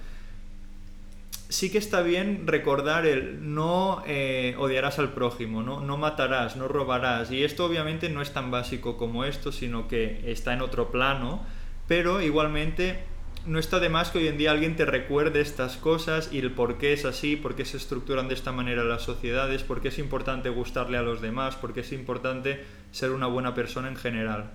sí 1.49 1.71
que 1.71 1.79
está 1.79 2.03
bien 2.03 2.47
recordar 2.47 3.07
el 3.07 3.55
no 3.55 4.03
eh, 4.07 4.55
odiarás 4.59 4.99
al 4.99 5.13
prójimo, 5.13 5.63
¿no? 5.63 5.81
no 5.81 5.97
matarás, 5.97 6.57
no 6.57 6.69
robarás. 6.69 7.31
Y 7.31 7.45
esto 7.45 7.65
obviamente 7.65 8.09
no 8.09 8.23
es 8.23 8.33
tan 8.33 8.51
básico 8.51 8.97
como 8.97 9.25
esto, 9.25 9.53
sino 9.53 9.89
que 9.89 10.31
está 10.31 10.53
en 10.53 10.63
otro 10.63 10.91
plano, 10.91 11.45
pero 11.87 12.21
igualmente 12.21 13.05
no 13.47 13.59
está 13.59 13.81
de 13.81 13.89
más 13.89 14.11
que 14.11 14.19
hoy 14.19 14.29
en 14.29 14.37
día 14.37 14.51
alguien 14.51 14.77
te 14.77 14.85
recuerde 14.85 15.41
estas 15.41 15.79
cosas 15.79 16.31
y 16.33 16.39
el 16.39 16.53
por 16.53 16.77
qué 16.77 16.93
es 16.93 17.07
así, 17.07 17.37
por 17.37 17.55
qué 17.55 17.65
se 17.65 17.79
estructuran 17.79 18.29
de 18.29 18.35
esta 18.35 18.53
manera 18.53 18.85
las 18.85 19.03
sociedades, 19.03 19.63
por 19.63 19.81
qué 19.81 19.89
es 19.89 19.99
importante 19.99 20.51
gustarle 20.51 20.99
a 20.99 21.03
los 21.03 21.23
demás, 21.23 21.57
por 21.57 21.73
qué 21.73 21.81
es 21.81 21.93
importante 21.93 22.63
ser 22.91 23.11
una 23.11 23.27
buena 23.27 23.55
persona 23.55 23.89
en 23.89 23.97
general. 23.97 24.51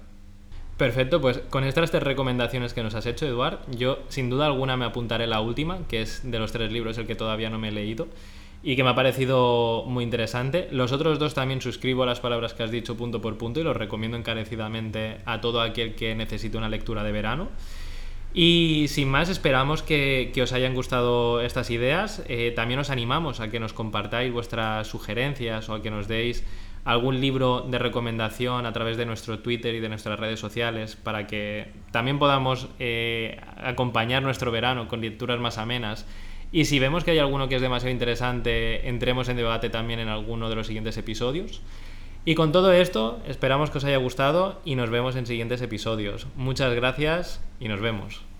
Perfecto, 0.77 1.21
pues 1.21 1.37
con 1.49 1.63
estas 1.63 1.91
tres 1.91 2.01
recomendaciones 2.01 2.73
que 2.73 2.81
nos 2.81 2.95
has 2.95 3.05
hecho, 3.05 3.27
Eduard, 3.27 3.59
yo 3.69 3.99
sin 4.09 4.29
duda 4.29 4.47
alguna 4.47 4.75
me 4.75 4.85
apuntaré 4.85 5.27
la 5.27 5.39
última, 5.39 5.87
que 5.87 6.01
es 6.01 6.29
de 6.29 6.39
los 6.39 6.51
tres 6.51 6.71
libros 6.71 6.97
el 6.97 7.05
que 7.05 7.15
todavía 7.15 7.51
no 7.51 7.59
me 7.59 7.69
he 7.69 7.71
leído 7.71 8.07
y 8.63 8.75
que 8.75 8.83
me 8.83 8.89
ha 8.89 8.95
parecido 8.95 9.83
muy 9.85 10.03
interesante. 10.03 10.69
Los 10.71 10.93
otros 10.93 11.19
dos 11.19 11.33
también 11.33 11.61
suscribo 11.61 12.05
las 12.05 12.21
palabras 12.21 12.53
que 12.53 12.63
has 12.63 12.71
dicho 12.71 12.95
punto 12.95 13.21
por 13.21 13.37
punto 13.37 13.59
y 13.59 13.63
los 13.63 13.75
recomiendo 13.75 14.17
encarecidamente 14.17 15.17
a 15.25 15.41
todo 15.41 15.61
aquel 15.61 15.95
que 15.95 16.15
necesite 16.15 16.57
una 16.57 16.69
lectura 16.69 17.03
de 17.03 17.11
verano. 17.11 17.49
Y 18.33 18.85
sin 18.87 19.09
más, 19.09 19.29
esperamos 19.29 19.83
que, 19.83 20.31
que 20.33 20.41
os 20.41 20.53
hayan 20.53 20.73
gustado 20.73 21.41
estas 21.41 21.69
ideas. 21.69 22.23
Eh, 22.27 22.51
también 22.55 22.79
os 22.79 22.89
animamos 22.89 23.41
a 23.41 23.51
que 23.51 23.59
nos 23.59 23.73
compartáis 23.73 24.33
vuestras 24.33 24.87
sugerencias 24.87 25.69
o 25.69 25.75
a 25.75 25.81
que 25.83 25.91
nos 25.91 26.07
deis 26.07 26.43
algún 26.85 27.21
libro 27.21 27.61
de 27.61 27.79
recomendación 27.79 28.65
a 28.65 28.73
través 28.73 28.97
de 28.97 29.05
nuestro 29.05 29.39
Twitter 29.39 29.73
y 29.75 29.79
de 29.79 29.89
nuestras 29.89 30.19
redes 30.19 30.39
sociales 30.39 30.95
para 30.95 31.27
que 31.27 31.67
también 31.91 32.19
podamos 32.19 32.67
eh, 32.79 33.39
acompañar 33.57 34.21
nuestro 34.23 34.51
verano 34.51 34.87
con 34.87 35.01
lecturas 35.01 35.39
más 35.39 35.57
amenas. 35.57 36.05
Y 36.51 36.65
si 36.65 36.79
vemos 36.79 37.03
que 37.03 37.11
hay 37.11 37.19
alguno 37.19 37.47
que 37.47 37.55
es 37.55 37.61
demasiado 37.61 37.91
interesante, 37.91 38.87
entremos 38.87 39.29
en 39.29 39.37
debate 39.37 39.69
también 39.69 39.99
en 39.99 40.09
alguno 40.09 40.49
de 40.49 40.55
los 40.55 40.67
siguientes 40.67 40.97
episodios. 40.97 41.61
Y 42.25 42.35
con 42.35 42.51
todo 42.51 42.71
esto, 42.71 43.21
esperamos 43.27 43.69
que 43.69 43.79
os 43.79 43.83
haya 43.85 43.97
gustado 43.97 44.61
y 44.63 44.75
nos 44.75 44.89
vemos 44.89 45.15
en 45.15 45.25
siguientes 45.25 45.61
episodios. 45.61 46.27
Muchas 46.35 46.73
gracias 46.73 47.43
y 47.59 47.67
nos 47.67 47.81
vemos. 47.81 48.32